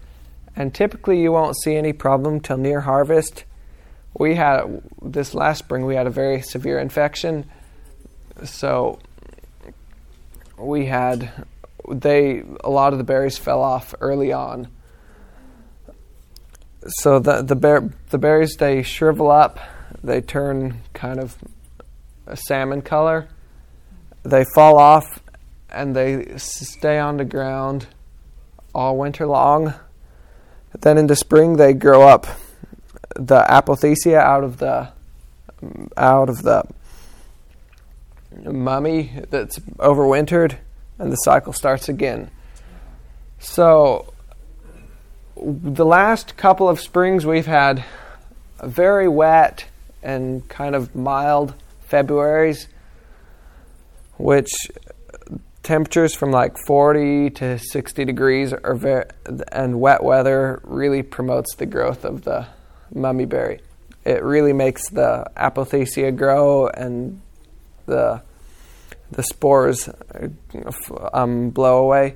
and 0.55 0.73
typically 0.73 1.21
you 1.21 1.31
won't 1.31 1.55
see 1.63 1.75
any 1.75 1.93
problem 1.93 2.39
till 2.39 2.57
near 2.57 2.81
harvest. 2.81 3.45
We 4.17 4.35
had 4.35 4.81
this 5.01 5.33
last 5.33 5.59
spring. 5.59 5.85
We 5.85 5.95
had 5.95 6.07
a 6.07 6.11
very 6.11 6.41
severe 6.41 6.79
infection, 6.79 7.49
so 8.43 8.99
we 10.61 10.85
had 10.85 11.45
they 11.89 12.43
a 12.63 12.69
lot 12.69 12.93
of 12.93 12.99
the 12.99 13.03
berries 13.03 13.37
fell 13.37 13.61
off 13.61 13.93
early 14.01 14.31
on. 14.31 14.67
So 16.85 17.19
the 17.19 17.41
the 17.41 17.55
bear, 17.55 17.89
the 18.09 18.17
berries 18.17 18.55
they 18.55 18.83
shrivel 18.83 19.29
up, 19.29 19.59
they 20.03 20.21
turn 20.21 20.81
kind 20.93 21.19
of 21.19 21.37
a 22.27 22.35
salmon 22.35 22.81
color. 22.81 23.27
They 24.23 24.45
fall 24.55 24.77
off 24.77 25.19
and 25.69 25.95
they 25.95 26.37
stay 26.37 26.99
on 26.99 27.17
the 27.17 27.25
ground 27.25 27.87
all 28.73 28.97
winter 28.97 29.25
long. 29.25 29.73
Then 30.79 30.97
in 30.97 31.07
the 31.07 31.15
spring 31.15 31.57
they 31.57 31.73
grow 31.73 32.07
up 32.07 32.27
the 33.15 33.43
apothecia 33.49 34.17
out 34.17 34.43
of 34.43 34.57
the 34.57 34.89
out 35.97 36.29
of 36.29 36.43
the 36.43 36.63
mummy 38.31 39.11
that's 39.29 39.59
overwintered, 39.77 40.57
and 40.97 41.11
the 41.11 41.17
cycle 41.17 41.53
starts 41.53 41.89
again. 41.89 42.29
So, 43.39 44.13
the 45.35 45.85
last 45.85 46.37
couple 46.37 46.69
of 46.69 46.79
springs 46.79 47.25
we've 47.25 47.47
had 47.47 47.83
very 48.63 49.07
wet 49.07 49.65
and 50.03 50.47
kind 50.49 50.75
of 50.75 50.95
mild 50.95 51.55
Februarys, 51.89 52.67
which 54.17 54.51
temperatures 55.63 56.13
from 56.13 56.31
like 56.31 56.57
40 56.65 57.31
to 57.31 57.59
60 57.59 58.05
degrees 58.05 58.53
are 58.53 58.75
very, 58.75 59.05
and 59.51 59.79
wet 59.79 60.03
weather 60.03 60.61
really 60.63 61.03
promotes 61.03 61.55
the 61.55 61.65
growth 61.65 62.05
of 62.05 62.23
the 62.23 62.47
mummyberry. 62.93 63.59
It 64.03 64.23
really 64.23 64.53
makes 64.53 64.89
the 64.89 65.25
apothecia 65.37 66.15
grow 66.15 66.67
and 66.67 67.21
the 67.85 68.21
the 69.11 69.23
spores 69.23 69.89
um, 71.13 71.49
blow 71.49 71.83
away. 71.83 72.15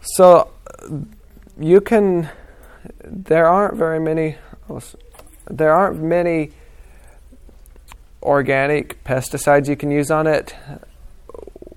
So 0.00 0.50
you 1.58 1.80
can. 1.80 2.28
There 3.04 3.46
aren't 3.46 3.76
very 3.76 4.00
many. 4.00 4.36
There 5.50 5.72
aren't 5.72 6.00
many 6.02 6.52
organic 8.22 9.02
pesticides 9.04 9.68
you 9.68 9.76
can 9.76 9.90
use 9.90 10.10
on 10.10 10.26
it. 10.26 10.54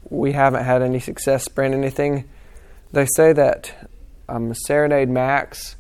We 0.10 0.34
haven't 0.34 0.66
had 0.66 0.82
any 0.82 1.00
success 1.00 1.46
spraying 1.46 1.74
anything. 1.74 2.30
They 2.92 3.08
say 3.16 3.32
that 3.34 3.90
um, 4.28 4.54
Serenade 4.54 5.10
Max, 5.10 5.78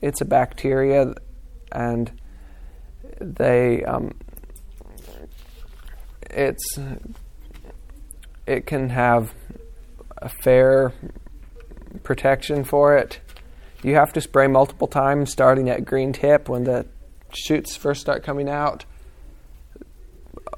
it's 0.00 0.20
a 0.20 0.24
bacteria, 0.24 1.14
and 1.72 2.12
they 3.20 3.84
um, 3.84 4.14
it's 6.32 6.78
it 8.46 8.66
can 8.66 8.90
have 8.90 9.34
a 10.18 10.28
fair 10.28 10.92
protection 12.02 12.64
for 12.64 12.96
it. 12.96 13.20
You 13.82 13.94
have 13.94 14.12
to 14.14 14.20
spray 14.20 14.46
multiple 14.46 14.86
times 14.86 15.30
starting 15.30 15.68
at 15.68 15.84
green 15.84 16.12
tip 16.12 16.48
when 16.48 16.64
the 16.64 16.86
shoots 17.32 17.76
first 17.76 18.00
start 18.00 18.22
coming 18.22 18.48
out 18.48 18.84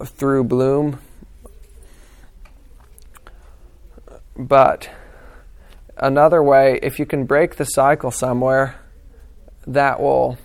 through 0.04 0.44
bloom. 0.44 0.98
But 4.37 4.90
another 5.96 6.42
way, 6.42 6.78
if 6.82 6.98
you 6.98 7.06
can 7.06 7.24
break 7.24 7.56
the 7.56 7.64
cycle 7.64 8.10
somewhere, 8.10 8.76
that 9.66 10.00
will, 10.00 10.38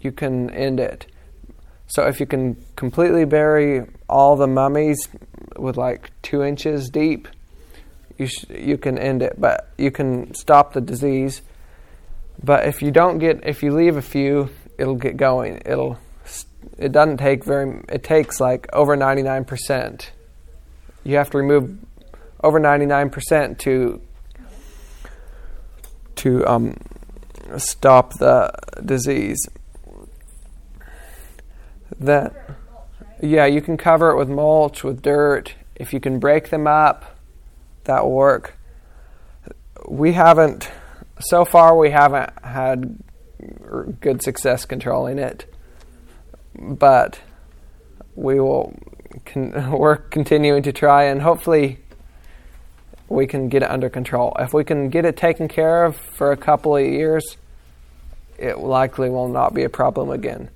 you 0.00 0.12
can 0.12 0.50
end 0.50 0.80
it. 0.80 1.06
So 1.94 2.08
if 2.08 2.18
you 2.18 2.26
can 2.26 2.56
completely 2.74 3.24
bury 3.24 3.86
all 4.08 4.34
the 4.34 4.48
mummies 4.48 5.08
with 5.54 5.76
like 5.76 6.10
two 6.22 6.42
inches 6.42 6.90
deep, 6.90 7.28
you 8.18 8.26
sh- 8.26 8.46
you 8.50 8.76
can 8.78 8.98
end 8.98 9.22
it, 9.22 9.40
but 9.40 9.68
you 9.78 9.92
can 9.92 10.34
stop 10.34 10.72
the 10.72 10.80
disease. 10.80 11.42
But 12.42 12.66
if 12.66 12.82
you 12.82 12.90
don't 12.90 13.18
get, 13.18 13.46
if 13.46 13.62
you 13.62 13.72
leave 13.72 13.96
a 13.96 14.02
few, 14.02 14.50
it'll 14.76 14.96
get 14.96 15.16
going. 15.16 15.62
It'll 15.64 15.96
it 16.78 16.90
doesn't 16.90 17.18
take 17.18 17.44
very. 17.44 17.84
It 17.88 18.02
takes 18.02 18.40
like 18.40 18.66
over 18.72 18.96
ninety 18.96 19.22
nine 19.22 19.44
percent. 19.44 20.10
You 21.04 21.14
have 21.18 21.30
to 21.30 21.38
remove 21.38 21.78
over 22.42 22.58
ninety 22.58 22.86
nine 22.86 23.08
percent 23.08 23.60
to 23.60 24.00
to 26.16 26.44
um, 26.44 26.76
stop 27.56 28.14
the 28.14 28.50
disease. 28.84 29.38
That 32.00 32.34
yeah, 33.20 33.46
you 33.46 33.60
can 33.60 33.76
cover 33.76 34.10
it 34.10 34.16
with 34.16 34.28
mulch, 34.28 34.84
with 34.84 35.02
dirt. 35.02 35.54
If 35.76 35.92
you 35.92 36.00
can 36.00 36.18
break 36.18 36.50
them 36.50 36.66
up, 36.66 37.16
that 37.84 38.04
will 38.04 38.12
work. 38.12 38.56
We 39.88 40.12
haven't, 40.12 40.70
so 41.18 41.44
far, 41.44 41.76
we 41.76 41.90
haven't 41.90 42.32
had 42.42 42.98
good 44.00 44.22
success 44.22 44.64
controlling 44.64 45.18
it. 45.18 45.52
But 46.56 47.20
we 48.14 48.40
will 48.40 48.74
we're 49.36 49.96
continuing 49.96 50.62
to 50.62 50.72
try 50.72 51.04
and 51.04 51.22
hopefully 51.22 51.78
we 53.08 53.26
can 53.26 53.48
get 53.48 53.62
it 53.62 53.70
under 53.70 53.88
control. 53.88 54.34
If 54.38 54.54
we 54.54 54.64
can 54.64 54.88
get 54.88 55.04
it 55.04 55.16
taken 55.16 55.48
care 55.48 55.84
of 55.84 55.96
for 55.96 56.32
a 56.32 56.36
couple 56.36 56.76
of 56.76 56.84
years, 56.84 57.36
it 58.38 58.58
likely 58.58 59.10
will 59.10 59.28
not 59.28 59.54
be 59.54 59.62
a 59.62 59.68
problem 59.68 60.10
again. 60.10 60.48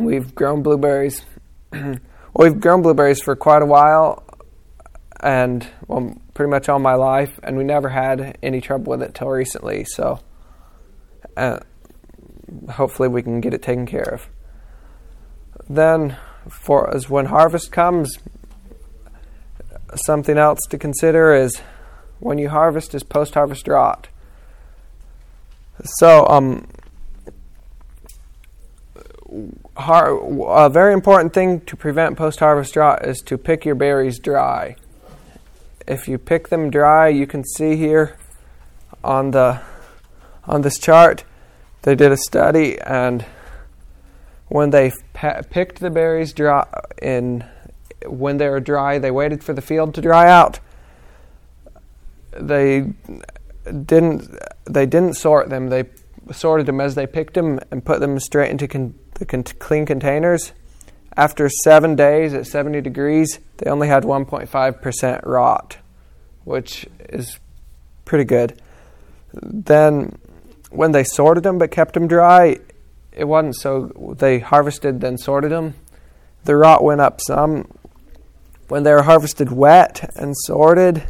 We've 0.00 0.34
grown 0.34 0.62
blueberries. 0.62 1.22
We've 2.34 2.58
grown 2.58 2.80
blueberries 2.80 3.20
for 3.20 3.36
quite 3.36 3.60
a 3.60 3.66
while, 3.66 4.24
and 5.20 5.66
well, 5.86 6.16
pretty 6.32 6.48
much 6.48 6.70
all 6.70 6.78
my 6.78 6.94
life, 6.94 7.38
and 7.42 7.56
we 7.58 7.64
never 7.64 7.90
had 7.90 8.38
any 8.42 8.62
trouble 8.62 8.92
with 8.92 9.02
it 9.02 9.14
till 9.14 9.28
recently. 9.28 9.84
So, 9.84 10.20
uh, 11.36 11.58
hopefully, 12.70 13.08
we 13.10 13.22
can 13.22 13.42
get 13.42 13.52
it 13.52 13.62
taken 13.62 13.84
care 13.84 14.14
of. 14.14 14.26
Then, 15.68 16.16
for 16.48 16.94
as 16.94 17.10
when 17.10 17.26
harvest 17.26 17.70
comes, 17.70 18.18
something 19.94 20.38
else 20.38 20.60
to 20.70 20.78
consider 20.78 21.34
is 21.34 21.60
when 22.20 22.38
you 22.38 22.48
harvest 22.48 22.94
is 22.94 23.02
post-harvest 23.02 23.68
rot. 23.68 24.08
So, 25.82 26.26
um, 26.26 26.66
har- 29.80 30.66
a 30.66 30.68
very 30.68 30.92
important 30.92 31.32
thing 31.32 31.60
to 31.62 31.76
prevent 31.76 32.16
post-harvest 32.16 32.76
rot 32.76 33.06
is 33.06 33.20
to 33.22 33.36
pick 33.38 33.64
your 33.64 33.74
berries 33.74 34.18
dry. 34.18 34.76
If 35.86 36.06
you 36.08 36.18
pick 36.18 36.48
them 36.48 36.70
dry, 36.70 37.08
you 37.08 37.26
can 37.26 37.44
see 37.44 37.76
here 37.76 38.16
on 39.02 39.30
the 39.30 39.60
on 40.46 40.62
this 40.62 40.78
chart 40.78 41.24
they 41.82 41.94
did 41.94 42.12
a 42.12 42.16
study 42.16 42.78
and 42.80 43.24
when 44.48 44.70
they 44.70 44.92
picked 45.50 45.78
the 45.78 45.90
berries 45.90 46.32
dry 46.32 46.66
in 47.00 47.44
when 48.06 48.38
they 48.38 48.48
were 48.48 48.60
dry, 48.60 48.98
they 48.98 49.10
waited 49.10 49.44
for 49.44 49.52
the 49.52 49.62
field 49.62 49.94
to 49.94 50.00
dry 50.00 50.28
out. 50.28 50.58
They 52.32 52.92
didn't 53.64 54.28
they 54.64 54.86
didn't 54.86 55.14
sort 55.14 55.50
them. 55.50 55.68
They 55.68 55.84
sorted 56.32 56.66
them 56.66 56.80
as 56.80 56.94
they 56.94 57.06
picked 57.06 57.34
them 57.34 57.60
and 57.70 57.84
put 57.84 58.00
them 58.00 58.18
straight 58.18 58.50
into 58.50 58.66
con- 58.66 58.94
the 59.20 59.26
con- 59.26 59.44
clean 59.44 59.86
containers. 59.86 60.52
After 61.16 61.48
seven 61.48 61.94
days 61.94 62.34
at 62.34 62.46
70 62.46 62.80
degrees, 62.80 63.38
they 63.58 63.70
only 63.70 63.86
had 63.86 64.02
1.5% 64.02 65.26
rot, 65.26 65.76
which 66.44 66.86
is 67.08 67.38
pretty 68.04 68.24
good. 68.24 68.60
Then, 69.32 70.18
when 70.70 70.92
they 70.92 71.04
sorted 71.04 71.44
them 71.44 71.58
but 71.58 71.70
kept 71.70 71.94
them 71.94 72.08
dry, 72.08 72.58
it 73.12 73.24
wasn't 73.24 73.56
so. 73.56 74.14
They 74.18 74.38
harvested, 74.38 75.00
then 75.00 75.18
sorted 75.18 75.50
them. 75.50 75.74
The 76.44 76.56
rot 76.56 76.82
went 76.82 77.00
up 77.00 77.20
some. 77.20 77.70
When 78.68 78.84
they 78.84 78.92
were 78.92 79.02
harvested 79.02 79.52
wet 79.52 80.10
and 80.16 80.34
sorted, 80.36 81.02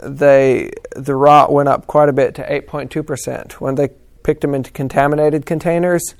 they 0.00 0.70
the 0.94 1.14
rot 1.14 1.52
went 1.52 1.68
up 1.68 1.86
quite 1.86 2.08
a 2.08 2.12
bit 2.12 2.34
to 2.36 2.42
8.2%. 2.42 3.52
When 3.52 3.76
they 3.76 3.88
picked 4.22 4.42
them 4.42 4.54
into 4.54 4.70
contaminated 4.70 5.46
containers, 5.46 6.14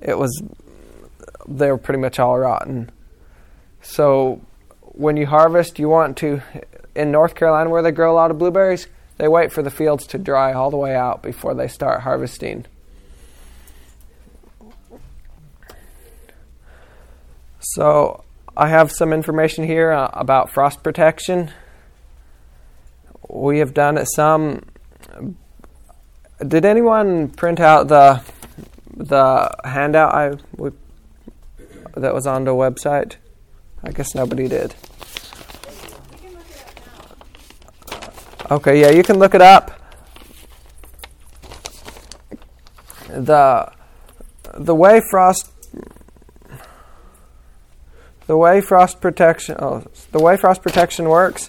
it 0.00 0.18
was 0.18 0.42
they 1.46 1.70
were 1.70 1.78
pretty 1.78 2.00
much 2.00 2.18
all 2.18 2.38
rotten. 2.38 2.90
So 3.82 4.40
when 4.80 5.16
you 5.16 5.26
harvest, 5.26 5.78
you 5.78 5.88
want 5.88 6.16
to 6.18 6.42
in 6.94 7.10
North 7.10 7.34
Carolina 7.34 7.70
where 7.70 7.82
they 7.82 7.92
grow 7.92 8.12
a 8.12 8.16
lot 8.16 8.30
of 8.30 8.38
blueberries, 8.38 8.88
they 9.16 9.28
wait 9.28 9.52
for 9.52 9.62
the 9.62 9.70
fields 9.70 10.06
to 10.08 10.18
dry 10.18 10.52
all 10.52 10.70
the 10.70 10.76
way 10.76 10.94
out 10.94 11.22
before 11.22 11.54
they 11.54 11.68
start 11.68 12.02
harvesting. 12.02 12.66
So 17.60 18.24
I 18.56 18.68
have 18.68 18.90
some 18.90 19.12
information 19.12 19.64
here 19.64 19.92
uh, 19.92 20.10
about 20.12 20.50
frost 20.50 20.82
protection. 20.82 21.50
We 23.28 23.58
have 23.58 23.74
done 23.74 24.04
some. 24.06 24.64
Did 26.46 26.64
anyone 26.64 27.28
print 27.28 27.60
out 27.60 27.88
the 27.88 28.22
the 28.98 29.54
handout 29.64 30.14
I 30.14 30.36
we, 30.56 30.70
that 31.96 32.12
was 32.12 32.26
on 32.26 32.44
the 32.44 32.50
website? 32.50 33.16
I 33.82 33.92
guess 33.92 34.14
nobody 34.14 34.48
did. 34.48 34.74
Okay, 38.50 38.80
yeah, 38.80 38.90
you 38.90 39.02
can 39.02 39.18
look 39.18 39.34
it 39.34 39.42
up. 39.42 39.70
The 43.08 43.72
the 44.54 44.74
way 44.74 45.00
frost 45.10 45.52
the 48.26 48.36
way 48.36 48.60
frost 48.60 49.00
protection 49.00 49.56
oh, 49.58 49.84
the 50.12 50.18
way 50.18 50.36
frost 50.36 50.62
protection 50.62 51.08
works 51.08 51.48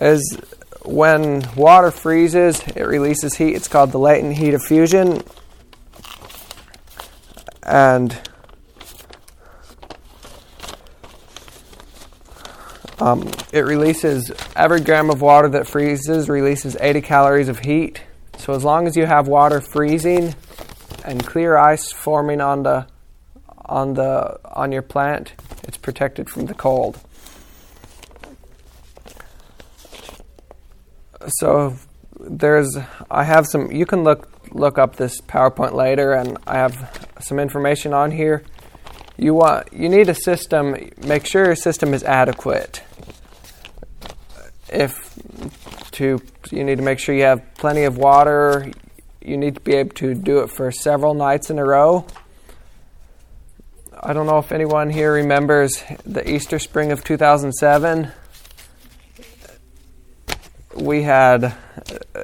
is 0.00 0.40
when 0.84 1.44
water 1.54 1.90
freezes, 1.90 2.62
it 2.68 2.82
releases 2.82 3.34
heat. 3.34 3.54
It's 3.54 3.68
called 3.68 3.92
the 3.92 3.98
latent 3.98 4.36
heat 4.36 4.54
of 4.54 4.62
fusion. 4.62 5.22
And 7.68 8.18
um, 12.98 13.30
it 13.52 13.60
releases 13.60 14.32
every 14.56 14.80
gram 14.80 15.10
of 15.10 15.20
water 15.20 15.50
that 15.50 15.66
freezes 15.66 16.30
releases 16.30 16.78
80 16.80 17.02
calories 17.02 17.48
of 17.48 17.58
heat. 17.58 18.00
So 18.38 18.54
as 18.54 18.64
long 18.64 18.86
as 18.86 18.96
you 18.96 19.04
have 19.04 19.28
water 19.28 19.60
freezing 19.60 20.34
and 21.04 21.24
clear 21.24 21.58
ice 21.58 21.92
forming 21.92 22.40
on 22.40 22.62
the 22.62 22.86
on 23.66 23.92
the 23.92 24.40
on 24.44 24.72
your 24.72 24.80
plant, 24.80 25.34
it's 25.64 25.76
protected 25.76 26.30
from 26.30 26.46
the 26.46 26.54
cold. 26.54 26.98
So 31.40 31.76
there's 32.18 32.78
I 33.10 33.24
have 33.24 33.46
some 33.46 33.70
you 33.70 33.84
can 33.84 34.04
look 34.04 34.30
look 34.52 34.78
up 34.78 34.96
this 34.96 35.20
PowerPoint 35.20 35.74
later 35.74 36.14
and 36.14 36.38
I 36.46 36.54
have 36.54 37.07
some 37.20 37.38
information 37.38 37.92
on 37.92 38.10
here. 38.10 38.42
You 39.16 39.34
want 39.34 39.72
you 39.72 39.88
need 39.88 40.08
a 40.08 40.14
system 40.14 40.76
make 41.04 41.26
sure 41.26 41.44
your 41.44 41.56
system 41.56 41.92
is 41.92 42.04
adequate. 42.04 42.82
If 44.68 45.14
to 45.92 46.20
you 46.50 46.64
need 46.64 46.76
to 46.76 46.84
make 46.84 46.98
sure 46.98 47.14
you 47.14 47.24
have 47.24 47.54
plenty 47.54 47.84
of 47.84 47.98
water, 47.98 48.70
you 49.20 49.36
need 49.36 49.54
to 49.56 49.60
be 49.60 49.74
able 49.74 49.94
to 49.96 50.14
do 50.14 50.40
it 50.40 50.50
for 50.50 50.70
several 50.70 51.14
nights 51.14 51.50
in 51.50 51.58
a 51.58 51.64
row. 51.64 52.06
I 54.00 54.12
don't 54.12 54.26
know 54.26 54.38
if 54.38 54.52
anyone 54.52 54.90
here 54.90 55.12
remembers 55.12 55.82
the 56.04 56.28
Easter 56.30 56.60
spring 56.60 56.92
of 56.92 57.02
2007. 57.02 58.12
We 60.76 61.02
had 61.02 61.44
uh, 61.44 61.52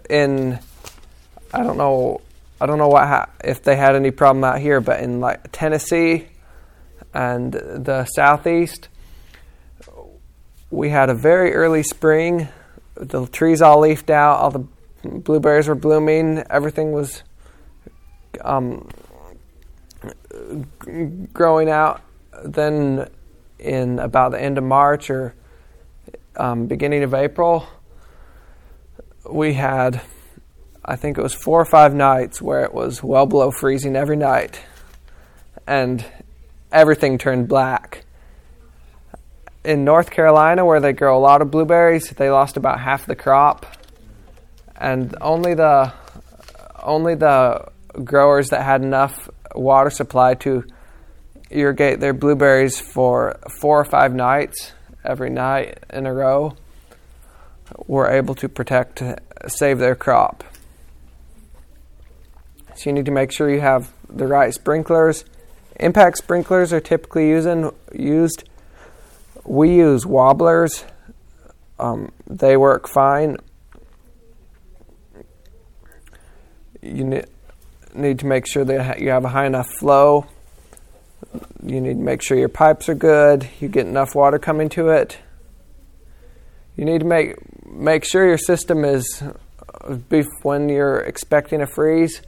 in 0.08 0.60
I 1.52 1.62
don't 1.64 1.76
know 1.76 2.20
I 2.60 2.66
don't 2.66 2.78
know 2.78 2.88
what 2.88 3.06
ha- 3.06 3.30
if 3.42 3.62
they 3.62 3.76
had 3.76 3.96
any 3.96 4.10
problem 4.10 4.44
out 4.44 4.60
here, 4.60 4.80
but 4.80 5.00
in 5.00 5.20
like 5.20 5.50
Tennessee 5.52 6.28
and 7.12 7.52
the 7.52 8.04
southeast, 8.06 8.88
we 10.70 10.90
had 10.90 11.10
a 11.10 11.14
very 11.14 11.54
early 11.54 11.82
spring. 11.82 12.48
The 12.94 13.26
trees 13.26 13.60
all 13.62 13.80
leafed 13.80 14.10
out, 14.10 14.38
all 14.38 14.50
the 14.50 14.66
blueberries 15.04 15.68
were 15.68 15.74
blooming, 15.74 16.42
everything 16.48 16.92
was 16.92 17.22
um, 18.40 18.88
growing 21.32 21.68
out. 21.68 22.02
Then, 22.44 23.08
in 23.58 23.98
about 23.98 24.32
the 24.32 24.40
end 24.40 24.58
of 24.58 24.64
March 24.64 25.10
or 25.10 25.34
um, 26.36 26.66
beginning 26.66 27.02
of 27.02 27.14
April, 27.14 27.66
we 29.28 29.54
had, 29.54 30.00
I 30.84 30.96
think 30.96 31.16
it 31.16 31.22
was 31.22 31.32
four 31.32 31.60
or 31.60 31.64
five 31.64 31.94
nights 31.94 32.42
where 32.42 32.62
it 32.62 32.74
was 32.74 33.02
well 33.02 33.24
below 33.26 33.50
freezing 33.50 33.96
every 33.96 34.16
night, 34.16 34.60
and 35.66 36.04
everything 36.70 37.16
turned 37.16 37.48
black. 37.48 38.04
In 39.64 39.84
North 39.84 40.10
Carolina, 40.10 40.64
where 40.66 40.80
they 40.80 40.92
grow 40.92 41.16
a 41.16 41.20
lot 41.20 41.40
of 41.40 41.50
blueberries, 41.50 42.10
they 42.10 42.30
lost 42.30 42.58
about 42.58 42.80
half 42.80 43.06
the 43.06 43.16
crop, 43.16 43.64
and 44.76 45.16
only 45.22 45.54
the 45.54 45.92
only 46.82 47.14
the 47.14 47.66
growers 48.02 48.50
that 48.50 48.62
had 48.62 48.82
enough 48.82 49.30
water 49.54 49.88
supply 49.88 50.34
to 50.34 50.64
irrigate 51.50 52.00
their 52.00 52.12
blueberries 52.12 52.78
for 52.78 53.38
four 53.60 53.80
or 53.80 53.84
five 53.84 54.14
nights 54.14 54.72
every 55.02 55.30
night 55.30 55.78
in 55.90 56.06
a 56.06 56.12
row 56.12 56.54
were 57.86 58.10
able 58.10 58.34
to 58.34 58.48
protect 58.48 59.02
save 59.48 59.78
their 59.78 59.94
crop. 59.94 60.44
So 62.76 62.90
you 62.90 62.92
need 62.92 63.06
to 63.06 63.12
make 63.12 63.32
sure 63.32 63.50
you 63.50 63.60
have 63.60 63.92
the 64.08 64.26
right 64.26 64.52
sprinklers. 64.52 65.24
Impact 65.80 66.18
sprinklers 66.18 66.72
are 66.72 66.80
typically 66.80 67.28
using, 67.28 67.70
used. 67.92 68.48
We 69.44 69.74
use 69.76 70.06
wobblers. 70.06 70.84
Um, 71.78 72.12
they 72.26 72.56
work 72.56 72.88
fine. 72.88 73.38
you 76.84 77.04
ne- 77.04 77.24
need 77.94 78.18
to 78.18 78.26
make 78.26 78.46
sure 78.46 78.64
that 78.64 79.00
you 79.00 79.10
have 79.10 79.24
a 79.24 79.28
high 79.28 79.46
enough 79.46 79.70
flow. 79.70 80.26
You 81.62 81.80
need 81.80 81.94
to 81.94 82.02
make 82.02 82.22
sure 82.22 82.36
your 82.36 82.48
pipes 82.48 82.88
are 82.88 82.94
good. 82.94 83.48
You 83.60 83.68
get 83.68 83.86
enough 83.86 84.14
water 84.14 84.38
coming 84.38 84.68
to 84.70 84.90
it. 84.90 85.18
You 86.76 86.84
need 86.84 87.00
to 87.00 87.06
make 87.06 87.36
make 87.66 88.04
sure 88.04 88.26
your 88.26 88.38
system 88.38 88.84
is 88.84 89.22
uh, 89.22 90.22
when 90.42 90.68
you're 90.68 90.98
expecting 90.98 91.62
a 91.62 91.66
freeze 91.66 92.20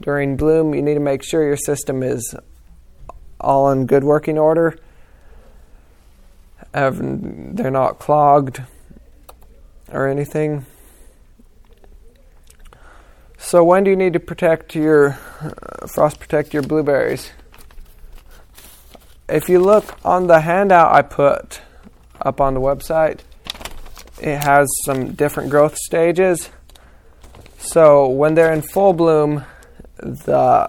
during 0.00 0.36
bloom. 0.36 0.74
You 0.74 0.82
need 0.82 0.94
to 0.94 1.00
make 1.00 1.22
sure 1.22 1.42
your 1.42 1.56
system 1.56 2.02
is 2.02 2.34
all 3.40 3.70
in 3.70 3.86
good 3.86 4.04
working 4.04 4.38
order. 4.38 4.78
They're 6.72 7.70
not 7.70 7.98
clogged 7.98 8.62
or 9.90 10.08
anything. 10.08 10.66
So 13.38 13.62
when 13.64 13.84
do 13.84 13.90
you 13.90 13.96
need 13.96 14.12
to 14.14 14.20
protect 14.20 14.74
your 14.74 15.18
uh, 15.40 15.86
frost 15.86 16.18
protect 16.20 16.52
your 16.52 16.62
blueberries? 16.62 17.30
If 19.28 19.48
you 19.48 19.60
look 19.60 19.98
on 20.04 20.26
the 20.26 20.40
handout 20.40 20.92
I 20.92 21.02
put 21.02 21.60
up 22.20 22.40
on 22.40 22.54
the 22.54 22.60
website, 22.60 23.20
it 24.20 24.42
has 24.44 24.68
some 24.84 25.12
different 25.12 25.50
growth 25.50 25.76
stages. 25.76 26.50
So 27.58 28.08
when 28.08 28.34
they're 28.34 28.52
in 28.52 28.62
full 28.62 28.92
bloom, 28.92 29.44
the 30.00 30.68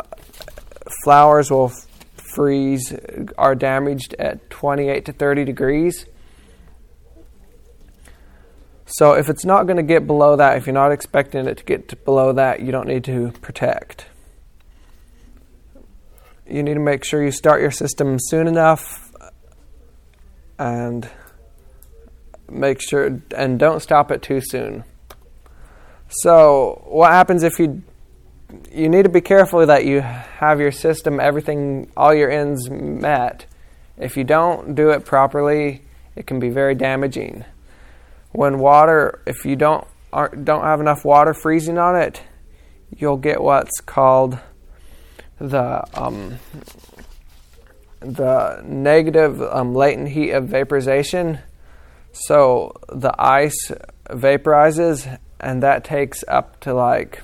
flowers 1.03 1.51
will 1.51 1.71
freeze, 2.15 2.93
are 3.37 3.55
damaged 3.55 4.15
at 4.19 4.49
28 4.49 5.05
to 5.05 5.13
30 5.13 5.45
degrees. 5.45 6.05
So 8.85 9.13
if 9.13 9.29
it's 9.29 9.45
not 9.45 9.67
going 9.67 9.77
to 9.77 9.83
get 9.83 10.07
below 10.07 10.35
that, 10.35 10.57
if 10.57 10.65
you're 10.65 10.73
not 10.73 10.91
expecting 10.91 11.45
it 11.47 11.57
to 11.57 11.63
get 11.63 12.03
below 12.05 12.33
that, 12.33 12.61
you 12.61 12.71
don't 12.71 12.87
need 12.87 13.03
to 13.03 13.31
protect. 13.41 14.07
You 16.47 16.63
need 16.63 16.73
to 16.73 16.79
make 16.79 17.03
sure 17.03 17.23
you 17.23 17.31
start 17.31 17.61
your 17.61 17.71
system 17.71 18.17
soon 18.19 18.47
enough 18.47 19.11
and 20.57 21.07
make 22.49 22.81
sure 22.81 23.21
and 23.35 23.59
don't 23.59 23.81
stop 23.81 24.11
it 24.11 24.23
too 24.23 24.41
soon. 24.41 24.83
So, 26.09 26.83
what 26.87 27.11
happens 27.11 27.43
if 27.43 27.59
you 27.59 27.83
you 28.71 28.89
need 28.89 29.03
to 29.03 29.09
be 29.09 29.21
careful 29.21 29.65
that 29.65 29.85
you 29.85 30.01
have 30.01 30.59
your 30.59 30.71
system 30.71 31.19
everything 31.19 31.91
all 31.95 32.13
your 32.13 32.31
ends 32.31 32.69
met. 32.69 33.45
If 33.97 34.17
you 34.17 34.23
don't 34.23 34.75
do 34.75 34.89
it 34.89 35.05
properly, 35.05 35.83
it 36.15 36.25
can 36.25 36.39
be 36.39 36.49
very 36.49 36.75
damaging. 36.75 37.45
When 38.31 38.59
water 38.59 39.21
if 39.25 39.45
you 39.45 39.55
don't 39.55 39.85
don't 40.11 40.63
have 40.63 40.79
enough 40.79 41.05
water 41.05 41.33
freezing 41.33 41.77
on 41.77 41.95
it, 41.95 42.21
you'll 42.97 43.17
get 43.17 43.41
what's 43.41 43.79
called 43.81 44.39
the 45.39 45.83
um, 45.93 46.39
the 47.99 48.61
negative 48.65 49.41
um, 49.41 49.75
latent 49.75 50.09
heat 50.09 50.31
of 50.31 50.47
vaporization. 50.47 51.39
So 52.11 52.73
the 52.89 53.13
ice 53.19 53.71
vaporizes, 54.09 55.19
and 55.39 55.61
that 55.61 55.83
takes 55.83 56.23
up 56.27 56.59
to 56.61 56.73
like 56.73 57.21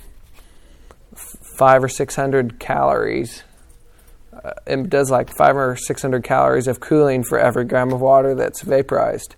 five 1.58 1.84
or 1.84 1.90
six 1.90 2.16
hundred 2.16 2.60
calories. 2.60 3.44
Uh, 4.34 4.52
it 4.68 4.90
does 4.90 5.10
like 5.10 5.36
five 5.36 5.56
or 5.56 5.76
six 5.76 6.02
hundred 6.02 6.24
calories 6.24 6.68
of 6.68 6.80
cooling 6.80 7.24
for 7.24 7.40
every 7.40 7.66
gram 7.66 7.92
of 7.94 8.02
water 8.02 8.36
that's 8.36 8.62
vaporized. 8.62 9.36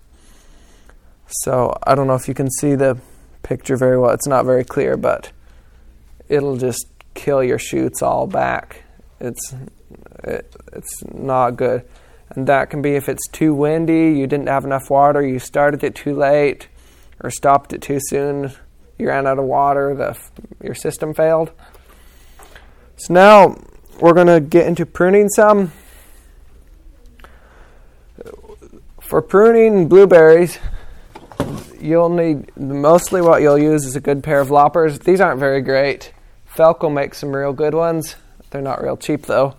So 1.42 1.76
I 1.86 1.94
don't 1.94 2.06
know 2.06 2.14
if 2.14 2.26
you 2.26 2.34
can 2.34 2.50
see 2.50 2.74
the 2.74 2.98
picture 3.42 3.76
very 3.76 3.98
well. 3.98 4.10
It's 4.10 4.26
not 4.26 4.44
very 4.44 4.64
clear, 4.64 4.96
but 4.96 5.30
it'll 6.28 6.56
just 6.56 6.86
kill 7.14 7.42
your 7.42 7.58
shoots 7.58 8.02
all 8.02 8.26
back. 8.26 8.84
It's 9.20 9.54
it, 10.24 10.54
it's 10.72 11.04
not 11.12 11.52
good. 11.52 11.84
And 12.30 12.46
that 12.46 12.70
can 12.70 12.82
be 12.82 12.94
if 12.94 13.08
it's 13.08 13.26
too 13.28 13.54
windy, 13.54 14.18
you 14.18 14.26
didn't 14.26 14.48
have 14.48 14.64
enough 14.64 14.90
water, 14.90 15.26
you 15.26 15.38
started 15.38 15.82
it 15.82 15.94
too 15.94 16.14
late, 16.14 16.68
or 17.20 17.30
stopped 17.30 17.72
it 17.72 17.80
too 17.80 17.98
soon, 18.00 18.52
you 18.98 19.08
ran 19.08 19.26
out 19.26 19.38
of 19.38 19.44
water, 19.44 19.94
the 19.94 20.18
your 20.62 20.74
system 20.74 21.14
failed. 21.14 21.50
So 22.98 23.14
now 23.14 23.56
we're 24.00 24.12
going 24.12 24.26
to 24.26 24.40
get 24.40 24.66
into 24.66 24.84
pruning 24.84 25.28
some. 25.28 25.70
For 29.00 29.22
pruning 29.22 29.86
blueberries, 29.88 30.58
you'll 31.80 32.08
need 32.08 32.56
mostly 32.56 33.22
what 33.22 33.40
you'll 33.40 33.56
use 33.56 33.84
is 33.84 33.94
a 33.94 34.00
good 34.00 34.24
pair 34.24 34.40
of 34.40 34.50
loppers. 34.50 34.98
These 34.98 35.20
aren't 35.20 35.38
very 35.38 35.62
great. 35.62 36.12
Felco 36.52 36.92
makes 36.92 37.18
some 37.18 37.34
real 37.34 37.52
good 37.52 37.72
ones. 37.72 38.16
They're 38.50 38.62
not 38.62 38.82
real 38.82 38.96
cheap 38.96 39.26
though. 39.26 39.54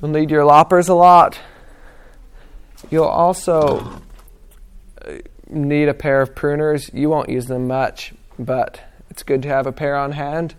You'll 0.00 0.10
need 0.10 0.30
your 0.30 0.46
loppers 0.46 0.88
a 0.88 0.94
lot. 0.94 1.38
You'll 2.90 3.04
also 3.04 4.00
uh, 5.06 5.16
need 5.50 5.90
a 5.90 5.94
pair 5.94 6.22
of 6.22 6.34
pruners. 6.34 6.90
You 6.94 7.10
won't 7.10 7.28
use 7.28 7.44
them 7.44 7.66
much, 7.66 8.14
but 8.38 8.80
it's 9.10 9.22
good 9.22 9.42
to 9.42 9.48
have 9.48 9.66
a 9.66 9.72
pair 9.72 9.96
on 9.96 10.12
hand. 10.12 10.54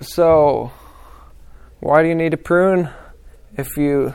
So, 0.00 0.70
why 1.80 2.02
do 2.02 2.08
you 2.08 2.14
need 2.14 2.30
to 2.30 2.36
prune? 2.36 2.90
If 3.56 3.76
you 3.76 4.14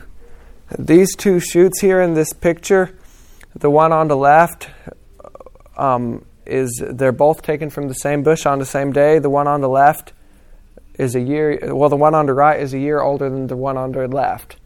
these 0.79 1.15
two 1.15 1.39
shoots 1.39 1.81
here 1.81 2.01
in 2.01 2.13
this 2.13 2.33
picture, 2.33 2.97
the 3.55 3.69
one 3.69 3.91
on 3.91 4.07
the 4.07 4.17
left 4.17 4.69
um, 5.77 6.25
is 6.45 6.81
they're 6.81 7.11
both 7.11 7.41
taken 7.41 7.69
from 7.69 7.87
the 7.87 7.93
same 7.95 8.23
bush 8.23 8.45
on 8.45 8.59
the 8.59 8.65
same 8.65 8.91
day. 8.91 9.19
The 9.19 9.29
one 9.29 9.47
on 9.47 9.61
the 9.61 9.69
left 9.69 10.13
is 10.97 11.15
a 11.15 11.21
year, 11.21 11.73
well, 11.73 11.89
the 11.89 11.97
one 11.97 12.15
on 12.15 12.25
the 12.25 12.33
right 12.33 12.59
is 12.59 12.73
a 12.73 12.79
year 12.79 13.01
older 13.01 13.29
than 13.29 13.47
the 13.47 13.57
one 13.57 13.77
on 13.77 13.91
the 13.91 14.07
left. 14.07 14.57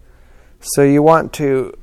So 0.59 0.83
you 0.83 1.03
want 1.03 1.33
to 1.33 1.77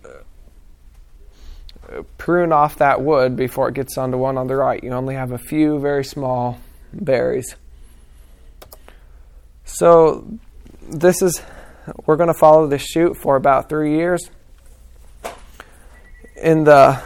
uh, 1.88 2.02
prune 2.18 2.52
off 2.52 2.76
that 2.76 3.02
wood 3.02 3.36
before 3.36 3.68
it 3.68 3.74
gets 3.74 3.96
on 3.98 4.10
the 4.10 4.18
one 4.18 4.36
on 4.36 4.46
the 4.46 4.56
right. 4.56 4.82
You 4.82 4.90
only 4.92 5.14
have 5.14 5.32
a 5.32 5.38
few 5.38 5.78
very 5.78 6.04
small 6.04 6.58
berries. 6.92 7.56
So 9.64 10.38
this 10.82 11.22
is, 11.22 11.40
we're 12.06 12.16
going 12.16 12.32
to 12.32 12.38
follow 12.38 12.66
this 12.66 12.82
shoot 12.82 13.16
for 13.16 13.36
about 13.36 13.68
three 13.68 13.96
years. 13.96 14.30
In 16.36 16.64
the 16.64 17.02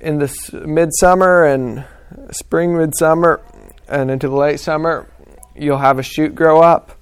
in 0.00 0.18
the 0.18 0.62
midsummer 0.66 1.44
and 1.44 1.84
spring, 2.30 2.76
midsummer, 2.76 3.40
and 3.88 4.10
into 4.10 4.28
the 4.28 4.36
late 4.36 4.60
summer, 4.60 5.10
you'll 5.56 5.78
have 5.78 5.98
a 5.98 6.02
shoot 6.02 6.34
grow 6.34 6.60
up. 6.60 6.96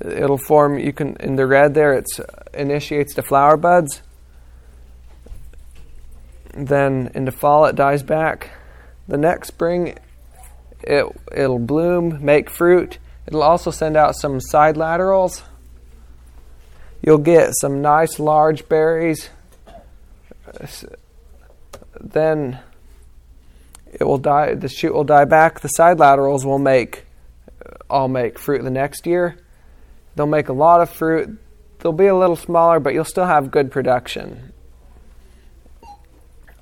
It'll 0.00 0.38
form. 0.38 0.78
You 0.78 0.92
can 0.92 1.16
in 1.16 1.36
the 1.36 1.46
red 1.46 1.74
there. 1.74 1.92
It 1.94 2.06
initiates 2.54 3.14
the 3.14 3.22
flower 3.22 3.56
buds. 3.56 4.02
Then 6.54 7.10
in 7.14 7.26
the 7.26 7.32
fall, 7.32 7.66
it 7.66 7.76
dies 7.76 8.02
back. 8.02 8.50
The 9.08 9.18
next 9.18 9.48
spring, 9.48 9.98
it 10.86 11.06
it'll 11.32 11.58
bloom, 11.58 12.24
make 12.24 12.50
fruit. 12.50 12.98
It'll 13.26 13.42
also 13.42 13.70
send 13.70 13.96
out 13.96 14.14
some 14.16 14.40
side 14.40 14.76
laterals. 14.76 15.42
You'll 17.02 17.18
get 17.18 17.52
some 17.60 17.82
nice 17.82 18.18
large 18.18 18.68
berries 18.68 19.30
then 22.00 22.58
it 23.92 24.04
will 24.04 24.18
die. 24.18 24.54
The 24.54 24.68
shoot 24.68 24.94
will 24.94 25.04
die 25.04 25.24
back. 25.24 25.60
The 25.60 25.68
side 25.68 25.98
laterals 25.98 26.44
will 26.44 26.58
make 26.58 27.04
all 27.88 28.08
make 28.08 28.38
fruit 28.38 28.62
the 28.62 28.70
next 28.70 29.06
year. 29.06 29.38
They'll 30.14 30.26
make 30.26 30.48
a 30.48 30.52
lot 30.52 30.80
of 30.80 30.90
fruit. 30.90 31.38
They'll 31.78 31.92
be 31.92 32.06
a 32.06 32.16
little 32.16 32.36
smaller, 32.36 32.80
but 32.80 32.94
you'll 32.94 33.04
still 33.04 33.26
have 33.26 33.50
good 33.50 33.70
production. 33.70 34.52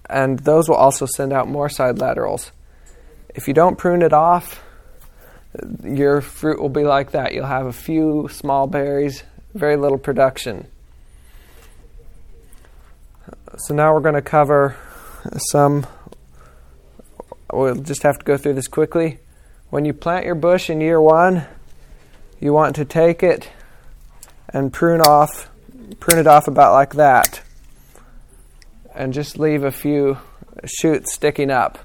And 0.08 0.38
those 0.40 0.68
will 0.68 0.76
also 0.76 1.06
send 1.06 1.32
out 1.32 1.48
more 1.48 1.68
side 1.68 1.98
laterals. 1.98 2.52
If 3.34 3.48
you 3.48 3.54
don't 3.54 3.76
prune 3.76 4.02
it 4.02 4.12
off, 4.12 4.62
your 5.82 6.20
fruit 6.20 6.60
will 6.60 6.68
be 6.68 6.84
like 6.84 7.12
that. 7.12 7.34
You'll 7.34 7.46
have 7.46 7.66
a 7.66 7.72
few 7.72 8.28
small 8.30 8.66
berries, 8.66 9.22
very 9.54 9.76
little 9.76 9.98
production. 9.98 10.68
So 13.56 13.74
now 13.74 13.92
we're 13.94 14.00
going 14.00 14.14
to 14.14 14.22
cover 14.22 14.76
some. 15.50 15.86
We'll 17.52 17.76
just 17.76 18.02
have 18.02 18.18
to 18.18 18.24
go 18.24 18.36
through 18.36 18.54
this 18.54 18.68
quickly. 18.68 19.18
When 19.70 19.84
you 19.84 19.92
plant 19.92 20.26
your 20.26 20.34
bush 20.34 20.70
in 20.70 20.80
year 20.80 21.00
one, 21.00 21.46
you 22.40 22.52
want 22.52 22.76
to 22.76 22.84
take 22.84 23.22
it 23.22 23.50
and 24.48 24.72
prune 24.72 25.00
off, 25.00 25.50
prune 25.98 26.18
it 26.18 26.26
off 26.26 26.46
about 26.46 26.72
like 26.72 26.94
that, 26.94 27.42
and 28.94 29.12
just 29.12 29.38
leave 29.38 29.64
a 29.64 29.72
few 29.72 30.18
shoots 30.64 31.12
sticking 31.12 31.50
up. 31.50 31.78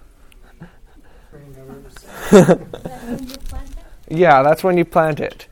yeah, 4.09 4.43
that's 4.43 4.63
when 4.63 4.77
you 4.77 4.85
plant 4.85 5.19
it. 5.19 5.47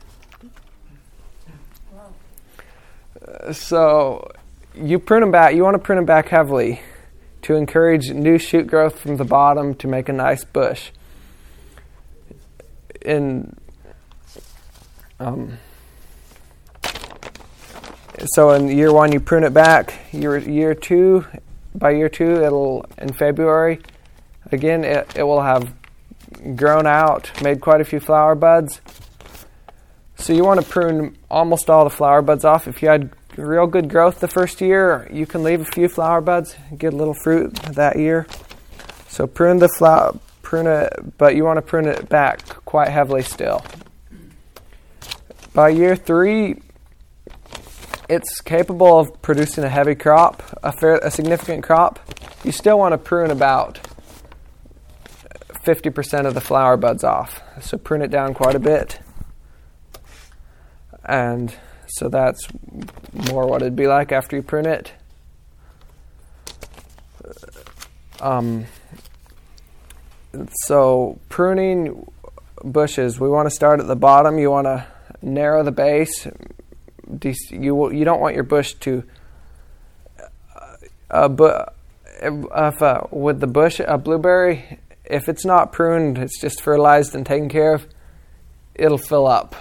Uh, 3.26 3.52
so 3.52 4.30
you 4.74 4.98
prune 4.98 5.20
them 5.22 5.30
back. 5.30 5.54
You 5.54 5.64
want 5.64 5.74
to 5.74 5.78
prune 5.78 5.96
them 5.96 6.04
back 6.04 6.28
heavily 6.28 6.80
to 7.42 7.54
encourage 7.54 8.10
new 8.10 8.38
shoot 8.38 8.66
growth 8.66 9.00
from 9.00 9.16
the 9.16 9.24
bottom 9.24 9.74
to 9.76 9.88
make 9.88 10.08
a 10.08 10.12
nice 10.12 10.44
bush. 10.44 10.90
In 13.02 13.56
um, 15.18 15.58
so 18.26 18.50
in 18.50 18.68
year 18.68 18.92
one 18.92 19.12
you 19.12 19.20
prune 19.20 19.44
it 19.44 19.54
back. 19.54 19.94
Year 20.12 20.38
year 20.38 20.74
two, 20.74 21.26
by 21.74 21.90
year 21.90 22.08
two 22.08 22.42
it'll 22.44 22.86
in 22.98 23.12
February. 23.12 23.80
Again, 24.50 24.84
it, 24.84 25.12
it 25.16 25.22
will 25.24 25.42
have 25.42 25.74
grown 26.56 26.86
out, 26.86 27.30
made 27.42 27.60
quite 27.60 27.80
a 27.80 27.84
few 27.84 28.00
flower 28.00 28.34
buds. 28.34 28.80
So 30.16 30.32
you 30.32 30.44
want 30.44 30.60
to 30.60 30.66
prune 30.66 31.16
almost 31.30 31.70
all 31.70 31.84
the 31.84 31.90
flower 31.90 32.22
buds 32.22 32.44
off. 32.44 32.66
If 32.66 32.82
you 32.82 32.88
had 32.88 33.10
real 33.36 33.66
good 33.66 33.88
growth 33.88 34.20
the 34.20 34.28
first 34.28 34.60
year, 34.60 35.08
you 35.12 35.26
can 35.26 35.42
leave 35.42 35.60
a 35.60 35.64
few 35.64 35.88
flower 35.88 36.20
buds, 36.20 36.56
get 36.76 36.92
a 36.92 36.96
little 36.96 37.14
fruit 37.14 37.54
that 37.54 37.96
year. 37.96 38.26
So 39.08 39.26
prune 39.26 39.58
the 39.58 39.68
flower, 39.68 40.18
prune 40.42 40.66
it, 40.66 41.18
but 41.18 41.36
you 41.36 41.44
want 41.44 41.56
to 41.58 41.62
prune 41.62 41.86
it 41.86 42.08
back 42.08 42.46
quite 42.64 42.88
heavily 42.88 43.22
still. 43.22 43.64
By 45.54 45.70
year 45.70 45.96
three, 45.96 46.62
it's 48.08 48.40
capable 48.40 48.98
of 48.98 49.20
producing 49.22 49.64
a 49.64 49.68
heavy 49.68 49.94
crop, 49.94 50.42
a, 50.62 50.72
fair, 50.72 50.96
a 50.98 51.10
significant 51.10 51.62
crop. 51.62 51.98
You 52.44 52.52
still 52.52 52.78
want 52.78 52.92
to 52.92 52.98
prune 52.98 53.30
about 53.30 53.80
50% 55.68 56.24
of 56.24 56.32
the 56.32 56.40
flower 56.40 56.78
buds 56.78 57.04
off. 57.04 57.42
So 57.60 57.76
prune 57.76 58.00
it 58.00 58.10
down 58.10 58.32
quite 58.32 58.54
a 58.54 58.58
bit. 58.58 59.00
And 61.04 61.54
so 61.88 62.08
that's 62.08 62.48
more 63.12 63.46
what 63.46 63.60
it'd 63.60 63.76
be 63.76 63.86
like 63.86 64.10
after 64.10 64.34
you 64.34 64.42
prune 64.42 64.64
it. 64.64 64.92
Um, 68.20 68.64
so 70.64 71.18
pruning 71.28 72.10
bushes, 72.64 73.20
we 73.20 73.28
want 73.28 73.46
to 73.46 73.54
start 73.54 73.78
at 73.78 73.86
the 73.86 73.96
bottom. 73.96 74.38
You 74.38 74.50
want 74.50 74.64
to 74.66 74.86
narrow 75.20 75.62
the 75.62 75.70
base. 75.70 76.26
You 77.50 77.92
you 77.92 78.04
don't 78.06 78.20
want 78.20 78.34
your 78.34 78.44
bush 78.44 78.72
to. 78.80 79.04
Uh, 81.10 81.28
but 81.28 81.74
if 82.22 82.82
uh, 82.82 83.02
with 83.10 83.40
the 83.40 83.46
bush 83.46 83.80
a 83.80 83.98
blueberry, 83.98 84.78
if 85.08 85.28
it's 85.28 85.44
not 85.44 85.72
pruned, 85.72 86.18
it's 86.18 86.40
just 86.40 86.60
fertilized 86.60 87.14
and 87.14 87.24
taken 87.24 87.48
care 87.48 87.74
of, 87.74 87.86
it'll 88.74 88.98
fill 88.98 89.26
up. 89.26 89.54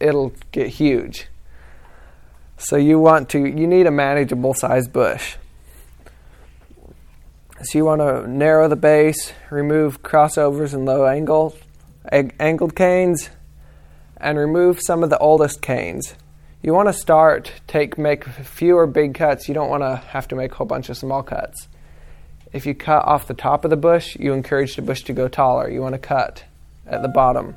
It'll 0.00 0.32
get 0.50 0.68
huge. 0.68 1.28
So 2.58 2.76
you 2.76 2.98
want 2.98 3.28
to 3.30 3.38
you 3.38 3.66
need 3.66 3.86
a 3.86 3.90
manageable 3.90 4.54
size 4.54 4.88
bush. 4.88 5.36
So 7.62 7.78
you 7.78 7.84
want 7.84 8.00
to 8.00 8.26
narrow 8.28 8.68
the 8.68 8.76
base, 8.76 9.32
remove 9.50 10.02
crossovers 10.02 10.74
and 10.74 10.84
low 10.84 11.06
angle, 11.06 11.56
angled 12.10 12.74
canes, 12.74 13.30
and 14.16 14.36
remove 14.36 14.80
some 14.82 15.02
of 15.02 15.10
the 15.10 15.18
oldest 15.18 15.62
canes. 15.62 16.14
You 16.62 16.74
want 16.74 16.88
to 16.88 16.92
start 16.92 17.52
take 17.66 17.96
make 17.96 18.24
fewer 18.24 18.86
big 18.86 19.14
cuts. 19.14 19.48
You 19.48 19.54
don't 19.54 19.70
want 19.70 19.82
to 19.82 19.96
have 20.08 20.28
to 20.28 20.36
make 20.36 20.52
a 20.52 20.54
whole 20.56 20.66
bunch 20.66 20.88
of 20.88 20.96
small 20.96 21.22
cuts. 21.22 21.68
If 22.54 22.66
you 22.66 22.74
cut 22.76 23.04
off 23.04 23.26
the 23.26 23.34
top 23.34 23.64
of 23.64 23.70
the 23.70 23.76
bush, 23.76 24.16
you 24.16 24.32
encourage 24.32 24.76
the 24.76 24.82
bush 24.82 25.02
to 25.04 25.12
go 25.12 25.26
taller. 25.26 25.68
You 25.68 25.80
want 25.80 25.94
to 25.94 25.98
cut 25.98 26.44
at 26.86 27.02
the 27.02 27.08
bottom. 27.08 27.56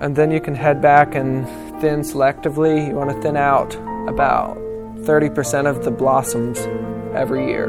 And 0.00 0.14
then 0.14 0.30
you 0.30 0.40
can 0.40 0.54
head 0.54 0.80
back 0.80 1.16
and 1.16 1.48
thin 1.80 2.02
selectively. 2.02 2.86
You 2.86 2.94
want 2.94 3.10
to 3.10 3.20
thin 3.20 3.36
out 3.36 3.74
about 4.08 4.56
30% 4.98 5.66
of 5.66 5.84
the 5.84 5.90
blossoms 5.90 6.60
every 7.12 7.48
year. 7.48 7.66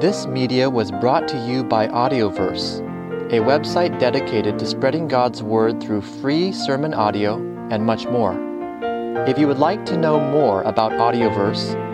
This 0.00 0.26
media 0.26 0.70
was 0.70 0.90
brought 0.90 1.28
to 1.28 1.36
you 1.46 1.62
by 1.62 1.88
Audioverse, 1.88 2.80
a 3.30 3.40
website 3.44 4.00
dedicated 4.00 4.58
to 4.58 4.66
spreading 4.66 5.08
God's 5.08 5.42
Word 5.42 5.82
through 5.82 6.00
free 6.00 6.52
sermon 6.52 6.94
audio 6.94 7.36
and 7.70 7.84
much 7.84 8.06
more. 8.06 8.32
If 9.28 9.38
you 9.38 9.46
would 9.46 9.58
like 9.58 9.84
to 9.86 9.98
know 9.98 10.18
more 10.18 10.62
about 10.62 10.92
Audioverse, 10.92 11.93